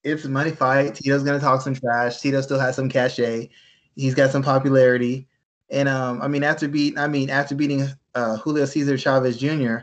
[0.03, 0.95] it's a money fight.
[0.95, 2.21] Tito's gonna talk some trash.
[2.21, 3.49] Tito still has some cachet.
[3.97, 5.27] He's got some popularity.
[5.69, 9.79] And um, I mean, after beat, I mean, after beating uh, Julio Cesar Chavez Jr.,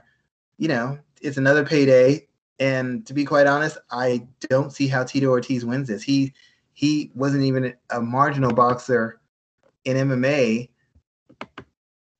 [0.56, 2.26] you know, it's another payday.
[2.60, 6.02] And to be quite honest, I don't see how Tito Ortiz wins this.
[6.02, 6.32] He
[6.72, 9.20] he wasn't even a marginal boxer
[9.84, 10.68] in MMA.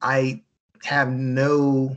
[0.03, 0.43] I
[0.83, 1.97] have no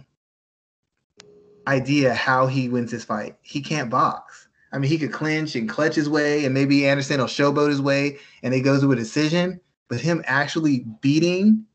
[1.67, 3.35] idea how he wins this fight.
[3.41, 4.47] He can't box.
[4.71, 7.81] I mean, he could clinch and clutch his way, and maybe Anderson will showboat his
[7.81, 9.59] way, and it goes to a decision.
[9.89, 11.65] But him actually beating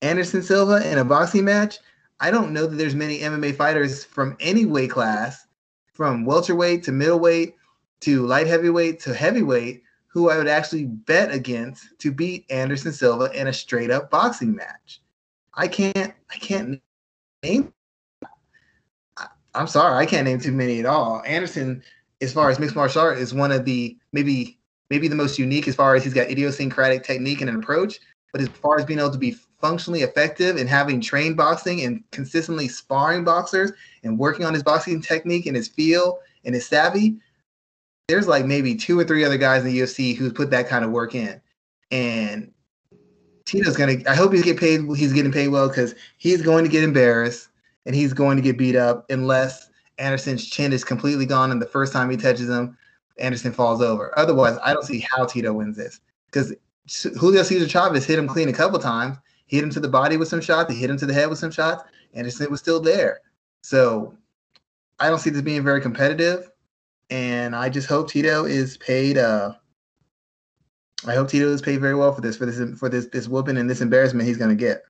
[0.00, 1.78] Anderson Silva in a boxing match,
[2.20, 5.46] I don't know that there's many MMA fighters from any weight class,
[5.92, 7.54] from welterweight to middleweight
[8.00, 13.30] to light heavyweight to heavyweight, who I would actually bet against to beat Anderson Silva
[13.38, 15.00] in a straight up boxing match.
[15.54, 16.80] I can't I can't
[17.42, 17.72] name
[19.54, 21.22] I'm sorry, I can't name too many at all.
[21.26, 21.82] Anderson,
[22.20, 24.58] as far as mixed martial art, is one of the maybe
[24.92, 27.98] maybe the most unique as far as he's got idiosyncratic technique and an approach.
[28.30, 32.04] But as far as being able to be functionally effective and having trained boxing and
[32.10, 33.72] consistently sparring boxers
[34.04, 37.16] and working on his boxing technique and his feel and his savvy,
[38.06, 40.84] there's like maybe two or three other guys in the UFC who's put that kind
[40.84, 41.40] of work in.
[41.90, 42.52] And
[43.46, 43.96] Tito's gonna.
[44.06, 44.82] I hope he's get paid.
[44.94, 47.48] He's getting paid well because he's going to get embarrassed
[47.86, 51.66] and he's going to get beat up unless Anderson's chin is completely gone and the
[51.66, 52.76] first time he touches him,
[53.22, 54.16] Anderson falls over.
[54.18, 56.52] Otherwise, I don't see how Tito wins this because
[57.16, 59.16] Julio Cesar Chavez hit him clean a couple times.
[59.46, 60.72] Hit him to the body with some shots.
[60.72, 61.84] He hit him to the head with some shots.
[62.14, 63.20] Anderson was still there.
[63.62, 64.14] So
[64.98, 66.50] I don't see this being very competitive.
[67.10, 69.18] And I just hope Tito is paid.
[69.18, 69.52] Uh,
[71.06, 73.56] I hope Tito is paid very well for this, for this, for this, this whooping
[73.56, 74.82] and this embarrassment he's going to get.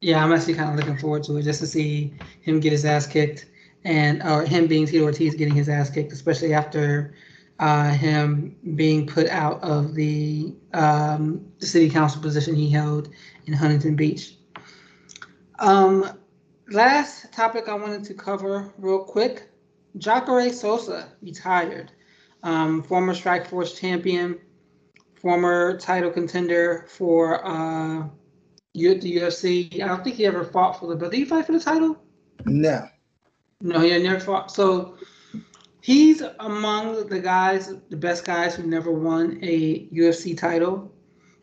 [0.00, 2.84] Yeah, I'm actually kind of looking forward to it just to see him get his
[2.84, 3.46] ass kicked
[3.84, 7.14] and or him being Tito Ortiz getting his ass kicked, especially after
[7.58, 13.08] uh, him being put out of the, um, city council position he held
[13.46, 14.36] in Huntington Beach.
[15.58, 16.18] Um,
[16.68, 19.48] last topic I wanted to cover real quick:
[19.98, 21.92] Jacare Souza retired,
[22.42, 24.38] um, former Strikeforce champion,
[25.14, 27.46] former title contender for.
[27.46, 28.08] Uh,
[28.74, 29.82] the UFC.
[29.82, 31.12] I don't think he ever fought for the belt.
[31.12, 32.02] Did he fight for the title?
[32.46, 32.88] No.
[33.62, 34.50] No, he never fought.
[34.50, 34.96] So
[35.80, 40.92] he's among the guys, the best guys who never won a UFC title,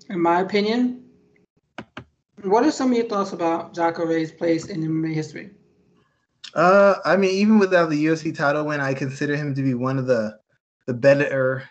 [0.10, 1.06] in my opinion.
[2.44, 5.52] What are some of your thoughts about Jacare's place in MMA history?
[6.54, 9.98] Uh, I mean, even without the UFC title win, I consider him to be one
[9.98, 10.38] of the
[10.88, 11.64] the better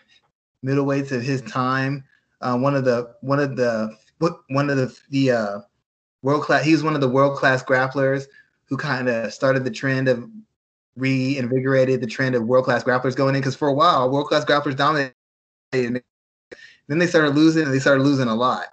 [0.65, 2.03] middleweights of his time.
[2.41, 3.95] Uh, one of the one of the
[4.47, 5.59] one of the the uh,
[6.23, 6.63] world class.
[6.63, 8.25] He was one of the world class grapplers
[8.65, 10.29] who kind of started the trend of
[10.99, 14.45] reinvigorated the trend of world class grapplers going in because for a while world class
[14.45, 15.13] grapplers dominated.
[15.71, 18.65] Then they started losing, and they started losing a lot.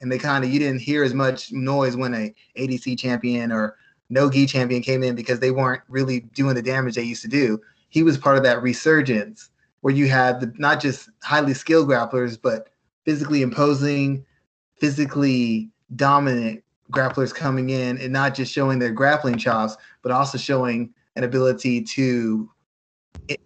[0.00, 3.76] And they kind of you didn't hear as much noise when a ADC champion or
[4.10, 7.28] no gi champion came in because they weren't really doing the damage they used to
[7.28, 7.60] do.
[7.88, 9.50] He was part of that resurgence
[9.80, 12.68] where you had the, not just highly skilled grapplers, but
[13.04, 14.24] physically imposing,
[14.78, 16.62] physically dominant
[16.92, 21.82] grapplers coming in and not just showing their grappling chops, but also showing an ability
[21.82, 22.48] to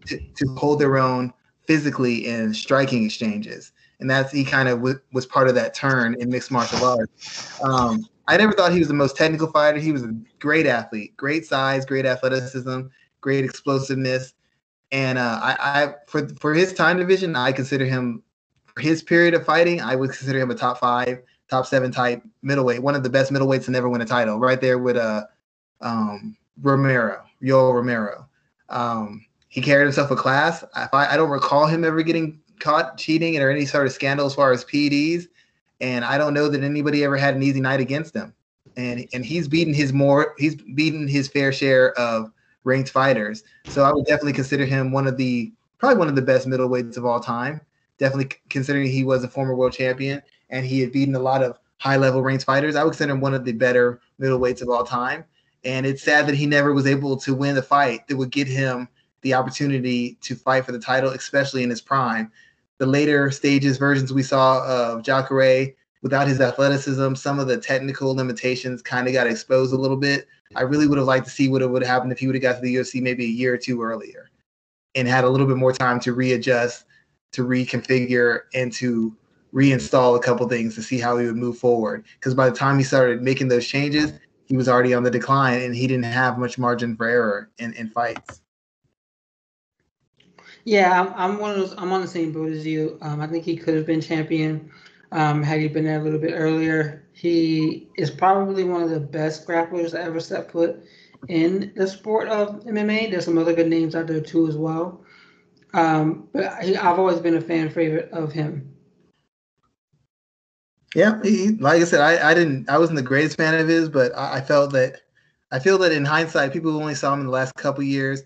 [0.07, 1.33] to, hold their own
[1.67, 3.73] physically in striking exchanges.
[3.99, 7.61] And that's he kind of w- was part of that turn in mixed martial arts.
[7.63, 9.79] Um, I never thought he was the most technical fighter.
[9.79, 12.83] He was a great athlete, great size, great athleticism,
[13.21, 14.35] great explosiveness.
[14.93, 18.23] And uh, I, I, for for his time division, I consider him
[18.75, 22.23] for his period of fighting, I would consider him a top five, top seven type
[22.43, 25.25] middleweight, one of the best middleweights to never win a title, right there with uh,
[25.81, 28.29] um, Romero, Yoel Romero.
[28.69, 30.65] Um, he carried himself a class.
[30.75, 34.35] I, I don't recall him ever getting caught cheating or any sort of scandal as
[34.35, 35.27] far as PEDs.
[35.81, 38.33] and I don't know that anybody ever had an easy night against him.
[38.77, 42.31] and and he's beaten his more he's beaten his fair share of
[42.65, 43.43] ranked fighters.
[43.67, 46.97] So I would definitely consider him one of the probably one of the best middleweights
[46.97, 47.61] of all time.
[47.99, 51.59] Definitely considering he was a former world champion and he had beaten a lot of
[51.79, 52.77] high level ranked fighters.
[52.77, 55.25] I would consider him one of the better middleweights of all time.
[55.65, 58.49] And it's sad that he never was able to win the fight that would get
[58.49, 58.89] him
[59.23, 62.33] the opportunity to fight for the title, especially in his prime.
[62.79, 68.15] The later stages versions we saw of Jacare without his athleticism, some of the technical
[68.15, 70.27] limitations kind of got exposed a little bit.
[70.57, 72.43] I really would have liked to see what would have happened if he would have
[72.43, 74.29] got to the UFC maybe a year or two earlier
[74.95, 76.85] and had a little bit more time to readjust,
[77.33, 79.17] to reconfigure, and to
[79.55, 82.05] reinstall a couple things to see how he would move forward.
[82.15, 84.13] Because by the time he started making those changes,
[84.47, 87.73] he was already on the decline and he didn't have much margin for error in,
[87.75, 88.43] in fights.
[90.65, 91.75] Yeah, I'm, one of those.
[91.77, 92.99] I'm on the same boat as you.
[93.03, 94.71] Um, I think he could have been champion
[95.11, 97.05] um, had he been there a little bit earlier.
[97.13, 100.85] He is probably one of the best grapplers ever set foot
[101.29, 103.11] in the sport of MMA.
[103.11, 105.05] There's some other good names out there too as well.
[105.75, 108.72] Um, but I've always been a fan favorite of him.
[110.95, 113.89] Yeah, he, like I said, I, I didn't I wasn't the greatest fan of his,
[113.89, 115.01] but I, I felt that
[115.51, 118.23] I feel that in hindsight, people who only saw him in the last couple years,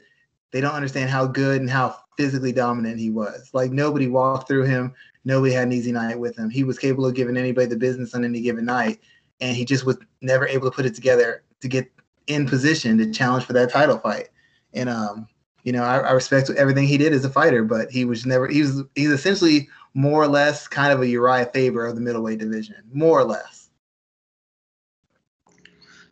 [0.53, 3.51] they don't understand how good and how physically dominant he was.
[3.53, 4.95] Like nobody walked through him,
[5.25, 6.51] nobody had an easy night with him.
[6.51, 9.01] He was capable of giving anybody the business on any given night,
[9.41, 11.91] and he just was never able to put it together to get
[12.27, 14.29] in position to challenge for that title fight.
[14.75, 15.29] And um,
[15.63, 18.49] you know, I, I respect everything he did as a fighter, but he was never
[18.49, 22.39] he was he's essentially more or less kind of a Urijah Faber of the middleweight
[22.39, 23.71] division, more or less.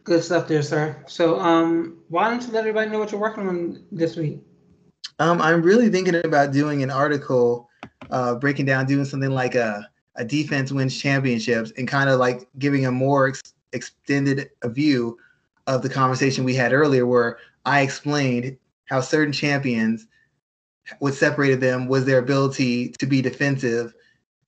[0.04, 1.04] Good stuff there, sir.
[1.06, 4.40] So, um, why don't you let everybody know what you're working on this week?
[5.18, 7.68] Um, I'm really thinking about doing an article,
[8.10, 12.48] uh, breaking down, doing something like a, a defense wins championships and kind of like
[12.58, 15.18] giving a more ex- extended view
[15.66, 18.56] of the conversation we had earlier, where I explained
[18.86, 20.06] how certain champions,
[20.98, 23.94] what separated them was their ability to be defensive.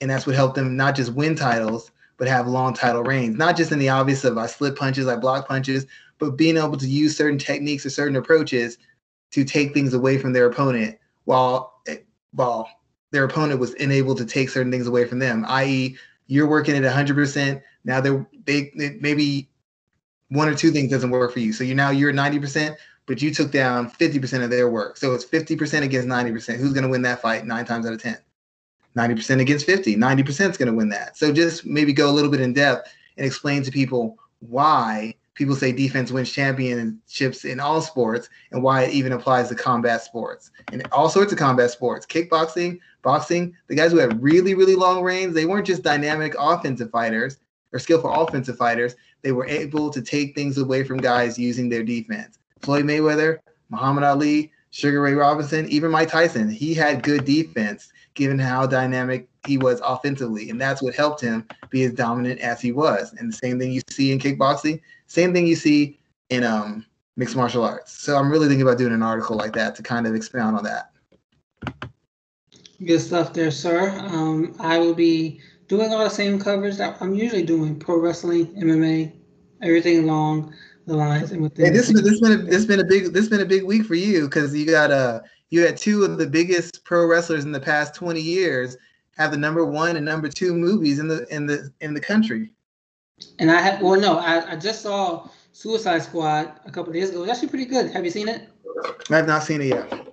[0.01, 3.37] And that's what helped them not just win titles, but have long title reigns.
[3.37, 5.87] Not just in the obvious of I slip punches, I block punches,
[6.19, 8.79] but being able to use certain techniques or certain approaches
[9.33, 11.83] to take things away from their opponent while
[12.33, 12.69] while
[13.11, 15.45] their opponent was unable to take certain things away from them.
[15.49, 17.63] I.e., you're working at 100%.
[17.85, 19.49] Now they're they, maybe
[20.29, 21.53] one or two things doesn't work for you.
[21.53, 22.77] So you now you're 90%,
[23.07, 24.97] but you took down 50% of their work.
[24.97, 26.57] So it's 50% against 90%.
[26.57, 28.19] Who's going to win that fight nine times out of 10?
[28.97, 29.97] 90% against 50.
[29.97, 31.17] 90% is going to win that.
[31.17, 35.55] So just maybe go a little bit in depth and explain to people why people
[35.55, 40.51] say defense wins championships in all sports and why it even applies to combat sports
[40.73, 45.03] and all sorts of combat sports kickboxing boxing the guys who had really really long
[45.03, 47.39] reigns they weren't just dynamic offensive fighters
[47.73, 51.83] or skillful offensive fighters they were able to take things away from guys using their
[51.83, 53.39] defense floyd mayweather
[53.71, 59.29] muhammad ali sugar ray robinson even mike tyson he had good defense given how dynamic
[59.47, 63.33] he was offensively and that's what helped him be as dominant as he was and
[63.33, 65.99] the same thing you see in kickboxing same thing you see
[66.31, 66.85] in um,
[67.17, 67.93] mixed martial arts.
[67.93, 70.65] So I'm really thinking about doing an article like that to kind of expound on
[70.65, 70.91] that.
[72.85, 73.91] Good stuff there, sir.
[73.99, 78.49] Um, I will be doing all the same coverage that I'm usually doing: pro wrestling,
[78.49, 79.13] MMA,
[79.63, 80.53] everything along
[80.87, 81.33] the lines.
[81.33, 83.47] And with hey, this, this been a, this been a big this has been a
[83.47, 85.21] big week for you because you got uh
[85.51, 88.77] you had two of the biggest pro wrestlers in the past 20 years
[89.17, 92.53] have the number one and number two movies in the in the in the country.
[93.39, 97.23] And I had, well, no, I, I just saw Suicide Squad a couple days ago.
[97.23, 97.91] It's actually pretty good.
[97.93, 98.49] Have you seen it?
[99.11, 100.07] I have not seen it yet.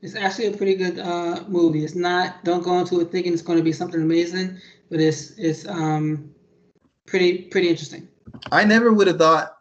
[0.00, 1.84] It's actually a pretty good uh, movie.
[1.84, 2.42] It's not.
[2.42, 4.58] Don't go into it thinking it's going to be something amazing,
[4.90, 6.34] but it's it's um
[7.06, 8.08] pretty pretty interesting.
[8.50, 9.58] I never would have thought.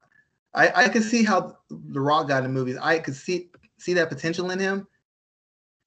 [0.54, 2.78] I I could see how The Rock got in the movies.
[2.82, 4.88] I could see see that potential in him,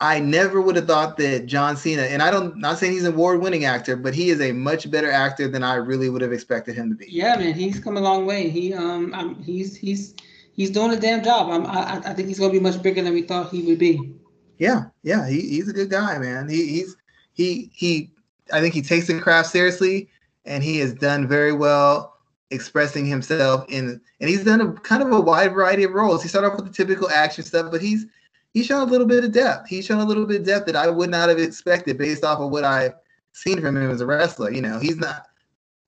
[0.00, 3.14] I never would have thought that John Cena, and I don't not saying he's an
[3.14, 6.74] award-winning actor, but he is a much better actor than I really would have expected
[6.74, 7.06] him to be.
[7.08, 8.50] Yeah, man, he's come a long way.
[8.50, 10.14] He um, I'm, he's he's
[10.52, 11.48] he's doing a damn job.
[11.48, 14.14] I'm, I I think he's gonna be much bigger than we thought he would be.
[14.58, 16.48] Yeah, yeah, he, he's a good guy, man.
[16.48, 16.96] He he's
[17.32, 18.10] he he.
[18.52, 20.10] I think he takes the craft seriously,
[20.44, 22.13] and he has done very well
[22.54, 26.22] expressing himself in, and he's done a kind of a wide variety of roles.
[26.22, 28.06] He started off with the typical action stuff, but he's
[28.52, 29.68] he's shown a little bit of depth.
[29.68, 32.40] He's shown a little bit of depth that I would not have expected based off
[32.40, 32.94] of what I've
[33.32, 34.50] seen from him as a wrestler.
[34.50, 35.26] You know, he's not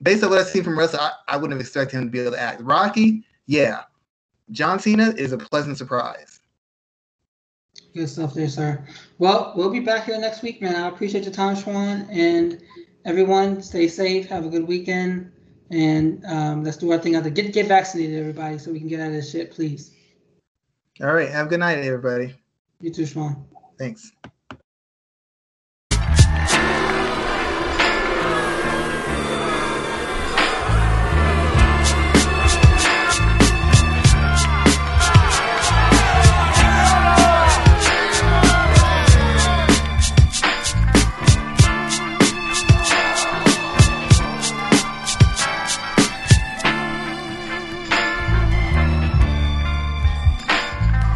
[0.03, 1.01] based on what I've seen from wrestler.
[1.01, 2.61] I, I wouldn't have expected him to be able to act.
[2.61, 3.83] Rocky, yeah.
[4.51, 6.41] John Cena is a pleasant surprise.
[7.95, 8.85] Good stuff there, sir.
[9.19, 10.77] Well, we'll be back here next week, man.
[10.77, 12.61] I appreciate your time, Schwan, and
[13.05, 13.63] everyone.
[13.63, 14.27] Stay safe.
[14.27, 15.33] Have a good weekend.
[15.71, 17.33] And um, let's do our thing out there.
[17.33, 19.95] Get get vaccinated, everybody, so we can get out of this shit, please.
[21.01, 21.29] All right.
[21.29, 22.35] Have a good night, everybody.
[22.81, 23.45] You too, Sean.
[23.79, 24.13] Thanks.